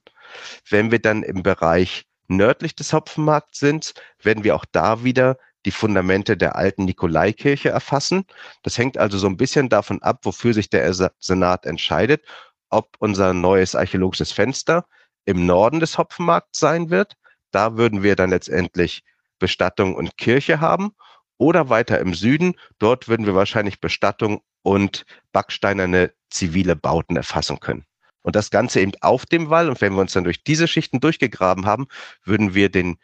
Wenn 0.70 0.92
wir 0.92 1.00
dann 1.00 1.24
im 1.24 1.42
Bereich 1.42 2.06
nördlich 2.28 2.76
des 2.76 2.94
Hopfenmarkts 2.94 3.58
sind, 3.60 3.96
werden 4.22 4.44
wir 4.44 4.56
auch 4.56 4.66
da 4.72 5.04
wieder 5.04 5.40
die 5.66 5.72
Fundamente 5.72 6.38
der 6.38 6.56
alten 6.56 6.86
Nikolaikirche 6.86 7.70
erfassen. 7.70 8.26
Das 8.62 8.78
hängt 8.78 9.00
also 9.00 9.18
so 9.18 9.26
ein 9.26 9.38
bisschen 9.38 9.68
davon 9.68 10.00
ab, 10.04 10.20
wofür 10.26 10.54
sich 10.54 10.70
der 10.70 10.94
Senat 10.94 11.66
entscheidet, 11.66 12.24
ob 12.70 12.98
unser 13.00 13.34
neues 13.34 13.74
archäologisches 13.74 14.32
Fenster 14.32 14.86
im 15.26 15.48
Norden 15.48 15.80
des 15.80 15.98
Hopfenmarkts 15.98 16.60
sein 16.60 16.92
wird. 16.92 17.16
Da 17.56 17.78
würden 17.78 18.04
wir 18.04 18.18
dann 18.18 18.32
letztendlich 18.32 19.06
Bestattung 19.40 19.96
und 19.96 20.18
Kirche 20.18 20.60
haben. 20.60 20.92
Oder 21.38 21.70
weiter 21.70 22.02
im 22.02 22.14
Süden, 22.14 22.56
dort 22.80 23.08
würden 23.08 23.26
wir 23.26 23.34
wahrscheinlich 23.34 23.80
Bestattung 23.80 24.42
und 24.62 25.06
backsteinerne 25.32 26.12
zivile 26.30 26.76
Bauten 26.76 27.16
erfassen 27.16 27.62
können. 27.62 27.86
Und 28.24 28.36
das 28.36 28.50
Ganze 28.50 28.82
eben 28.82 28.92
auf 29.00 29.26
dem 29.26 29.50
Wall. 29.50 29.70
Und 29.70 29.80
wenn 29.80 29.94
wir 29.94 30.02
uns 30.02 30.12
dann 30.12 30.26
durch 30.26 30.44
diese 30.44 30.68
Schichten 30.68 31.00
durchgegraben 31.00 31.66
haben, 31.66 31.88
würden 32.26 32.56
wir 32.56 32.68
den 32.68 32.98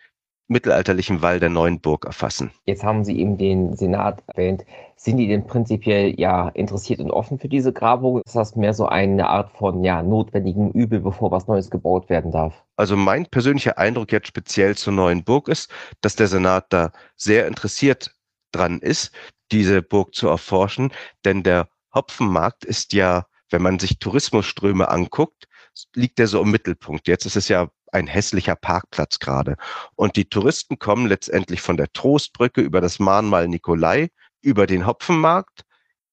mittelalterlichen 0.51 1.21
Wall 1.21 1.39
der 1.39 1.49
neuen 1.49 1.79
Burg 1.79 2.05
erfassen. 2.05 2.51
Jetzt 2.65 2.83
haben 2.83 3.03
Sie 3.05 3.17
eben 3.19 3.37
den 3.37 3.75
Senat 3.75 4.21
erwähnt. 4.27 4.65
Sind 4.97 5.17
die 5.17 5.27
denn 5.27 5.47
prinzipiell 5.47 6.19
ja 6.19 6.49
interessiert 6.49 6.99
und 6.99 7.09
offen 7.09 7.39
für 7.39 7.47
diese 7.47 7.73
Grabung? 7.73 8.21
Ist 8.23 8.35
das 8.35 8.55
mehr 8.55 8.73
so 8.73 8.85
eine 8.85 9.27
Art 9.27 9.51
von 9.57 9.83
ja 9.83 10.03
notwendigen 10.03 10.71
Übel, 10.71 10.99
bevor 10.99 11.31
was 11.31 11.47
Neues 11.47 11.71
gebaut 11.71 12.09
werden 12.09 12.31
darf? 12.31 12.63
Also 12.75 12.97
mein 12.97 13.25
persönlicher 13.25 13.77
Eindruck 13.77 14.11
jetzt 14.11 14.27
speziell 14.27 14.75
zur 14.75 14.93
neuen 14.93 15.23
Burg 15.23 15.47
ist, 15.47 15.71
dass 16.01 16.15
der 16.15 16.27
Senat 16.27 16.65
da 16.69 16.91
sehr 17.15 17.47
interessiert 17.47 18.13
dran 18.51 18.79
ist, 18.79 19.11
diese 19.51 19.81
Burg 19.81 20.13
zu 20.13 20.27
erforschen, 20.27 20.91
denn 21.25 21.43
der 21.43 21.69
Hopfenmarkt 21.95 22.65
ist 22.65 22.93
ja, 22.93 23.25
wenn 23.49 23.61
man 23.61 23.79
sich 23.79 23.99
Tourismusströme 23.99 24.89
anguckt, 24.89 25.47
liegt 25.95 26.19
er 26.19 26.27
so 26.27 26.41
im 26.41 26.51
Mittelpunkt. 26.51 27.07
Jetzt 27.07 27.25
ist 27.25 27.36
es 27.36 27.47
ja 27.47 27.69
ein 27.91 28.07
hässlicher 28.07 28.55
Parkplatz 28.55 29.19
gerade. 29.19 29.57
Und 29.95 30.15
die 30.15 30.29
Touristen 30.29 30.79
kommen 30.79 31.07
letztendlich 31.07 31.62
von 31.62 31.77
der 31.77 31.91
Trostbrücke 31.91 32.62
über 32.62 32.81
das 32.81 32.99
Mahnmal 32.99 33.47
Nikolai, 33.47 34.10
über 34.41 34.67
den 34.67 34.86
Hopfenmarkt, 34.86 35.63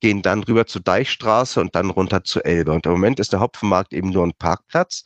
gehen 0.01 0.23
dann 0.23 0.43
rüber 0.43 0.67
zur 0.67 0.83
Deichstraße 0.83 1.61
und 1.61 1.75
dann 1.75 1.91
runter 1.91 2.25
zur 2.25 2.47
Elbe. 2.47 2.73
Und 2.73 2.87
im 2.87 2.93
Moment 2.93 3.21
ist 3.21 3.33
der 3.33 3.41
Hopfenmarkt 3.41 3.93
eben 3.93 4.11
nur 4.11 4.27
ein 4.27 4.35
Parkplatz. 4.35 5.05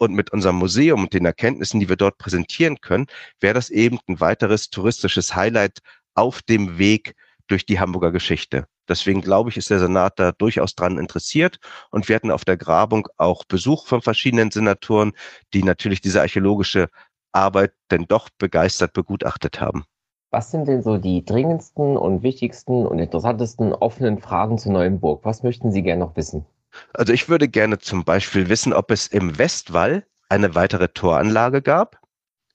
Und 0.00 0.14
mit 0.14 0.30
unserem 0.32 0.56
Museum 0.56 1.02
und 1.02 1.12
den 1.12 1.24
Erkenntnissen, 1.24 1.80
die 1.80 1.88
wir 1.88 1.96
dort 1.96 2.18
präsentieren 2.18 2.80
können, 2.80 3.06
wäre 3.40 3.54
das 3.54 3.68
eben 3.68 3.98
ein 4.06 4.20
weiteres 4.20 4.70
touristisches 4.70 5.34
Highlight 5.34 5.80
auf 6.14 6.40
dem 6.42 6.78
Weg 6.78 7.16
durch 7.48 7.66
die 7.66 7.80
Hamburger 7.80 8.12
Geschichte. 8.12 8.68
Deswegen 8.88 9.20
glaube 9.20 9.50
ich, 9.50 9.56
ist 9.56 9.70
der 9.70 9.78
Senat 9.78 10.18
da 10.18 10.32
durchaus 10.32 10.74
dran 10.74 10.98
interessiert. 10.98 11.58
Und 11.90 12.08
wir 12.08 12.16
hatten 12.16 12.30
auf 12.30 12.44
der 12.44 12.56
Grabung 12.56 13.08
auch 13.16 13.44
Besuch 13.44 13.86
von 13.86 14.02
verschiedenen 14.02 14.50
Senatoren, 14.50 15.12
die 15.54 15.62
natürlich 15.62 16.00
diese 16.00 16.20
archäologische 16.20 16.88
Arbeit 17.32 17.72
denn 17.90 18.06
doch 18.06 18.28
begeistert 18.38 18.92
begutachtet 18.92 19.60
haben. 19.60 19.84
Was 20.30 20.50
sind 20.50 20.68
denn 20.68 20.82
so 20.82 20.98
die 20.98 21.24
dringendsten 21.24 21.96
und 21.96 22.22
wichtigsten 22.22 22.86
und 22.86 22.98
interessantesten 22.98 23.72
offenen 23.72 24.18
Fragen 24.18 24.58
zur 24.58 24.72
neuen 24.72 25.00
Burg? 25.00 25.24
Was 25.24 25.42
möchten 25.42 25.72
Sie 25.72 25.82
gerne 25.82 26.04
noch 26.04 26.16
wissen? 26.16 26.44
Also 26.92 27.12
ich 27.12 27.28
würde 27.28 27.48
gerne 27.48 27.78
zum 27.78 28.04
Beispiel 28.04 28.48
wissen, 28.48 28.74
ob 28.74 28.90
es 28.90 29.06
im 29.06 29.38
Westwall 29.38 30.04
eine 30.28 30.54
weitere 30.54 30.88
Toranlage 30.88 31.62
gab, 31.62 32.00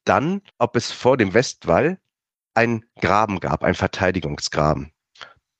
dann 0.05 0.41
ob 0.59 0.75
es 0.75 0.91
vor 0.91 1.17
dem 1.17 1.33
Westwall 1.33 1.97
ein 2.53 2.85
Graben 3.01 3.39
gab, 3.39 3.63
ein 3.63 3.73
Verteidigungsgraben. 3.73 4.92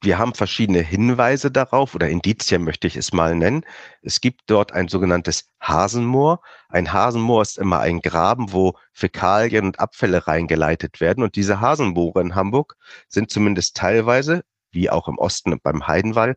Wir 0.04 0.18
haben 0.18 0.34
verschiedene 0.34 0.82
Hinweise 0.82 1.50
darauf 1.50 1.96
oder 1.96 2.10
Indizien 2.10 2.66
möchte 2.66 2.88
ich 2.88 2.98
es 2.98 3.14
mal 3.14 3.36
nennen. 3.36 3.66
Es 4.02 4.20
gibt 4.20 4.42
dort 4.48 4.74
ein 4.74 4.90
sogenanntes 4.90 5.50
Hasenmoor. 5.62 6.42
Ein 6.68 6.92
Hasenmoor 6.92 7.42
ist 7.42 7.58
immer 7.58 7.80
ein 7.80 8.02
Graben, 8.02 8.52
wo 8.52 8.74
Fäkalien 8.92 9.66
und 9.66 9.80
Abfälle 9.80 10.28
reingeleitet 10.28 11.00
werden. 11.00 11.24
Und 11.24 11.38
diese 11.38 11.62
Hasenmoore 11.62 12.20
in 12.20 12.36
Hamburg 12.36 12.76
sind 13.08 13.32
zumindest 13.32 13.78
teilweise 13.78 14.44
wie 14.74 14.90
auch 14.90 15.08
im 15.08 15.18
Osten 15.18 15.58
beim 15.64 15.88
Heidenwall, 15.88 16.36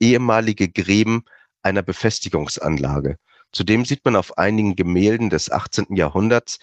ehemalige 0.00 0.68
Gräben 0.68 1.22
einer 1.62 1.82
Befestigungsanlage. 1.82 3.16
Zudem 3.52 3.84
sieht 3.84 4.04
man 4.04 4.16
auf 4.16 4.36
einigen 4.38 4.74
Gemälden 4.74 5.30
des 5.30 5.52
18. 5.52 5.94
Jahrhunderts, 5.94 6.58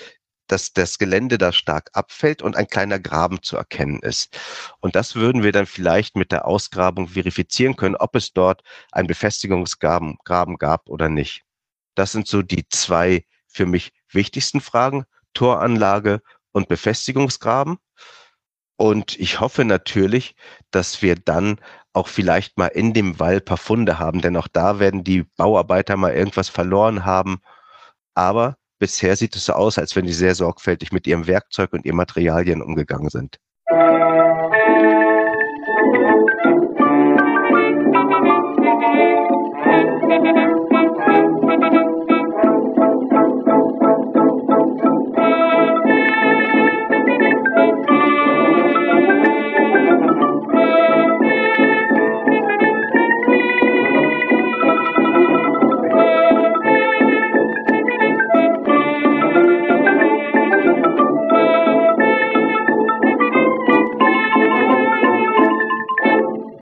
dass 0.52 0.74
das 0.74 0.98
Gelände 0.98 1.38
da 1.38 1.52
stark 1.54 1.90
abfällt 1.94 2.42
und 2.42 2.58
ein 2.58 2.68
kleiner 2.68 3.00
Graben 3.00 3.42
zu 3.42 3.56
erkennen 3.56 4.00
ist. 4.02 4.38
Und 4.82 4.96
das 4.96 5.16
würden 5.16 5.44
wir 5.44 5.52
dann 5.52 5.66
vielleicht 5.66 6.16
mit 6.16 6.32
der 6.32 6.46
Ausgrabung 6.46 7.08
verifizieren 7.08 7.76
können, 7.78 7.96
ob 7.96 8.16
es 8.16 8.34
dort 8.34 8.62
einen 8.92 9.08
Befestigungsgraben 9.08 10.18
Graben 10.26 10.58
gab 10.58 10.90
oder 10.90 11.10
nicht. 11.10 11.44
Das 11.96 12.12
sind 12.12 12.28
so 12.28 12.42
die 12.42 12.68
zwei 12.70 13.26
für 13.48 13.66
mich 13.66 13.92
wichtigsten 14.10 14.62
Fragen, 14.62 15.06
Toranlage 15.34 16.22
und 16.52 16.68
Befestigungsgraben. 16.68 17.78
Und 18.76 19.18
ich 19.20 19.40
hoffe 19.40 19.64
natürlich, 19.64 20.36
dass 20.72 21.02
wir 21.02 21.16
dann 21.16 21.60
auch 21.94 22.08
vielleicht 22.08 22.58
mal 22.58 22.68
in 22.68 22.94
dem 22.94 23.20
Wall 23.20 23.40
paar 23.40 23.58
Funde 23.58 24.00
haben, 24.00 24.22
denn 24.22 24.36
auch 24.36 24.48
da 24.48 24.80
werden 24.80 25.04
die 25.04 25.24
Bauarbeiter 25.24 25.98
mal 25.98 26.14
irgendwas 26.14 26.50
verloren 26.50 27.06
haben. 27.06 27.42
Aber 28.16 28.58
bisher 28.82 29.16
sieht 29.16 29.36
es 29.36 29.46
so 29.46 29.54
aus, 29.54 29.78
als 29.78 29.96
wenn 29.96 30.06
die 30.06 30.12
sehr 30.12 30.34
sorgfältig 30.34 30.92
mit 30.92 31.06
ihrem 31.06 31.28
Werkzeug 31.28 31.72
und 31.72 31.86
ihren 31.86 31.96
Materialien 31.98 32.62
umgegangen 32.64 33.10
sind. 33.10 33.38
Musik 40.04 40.51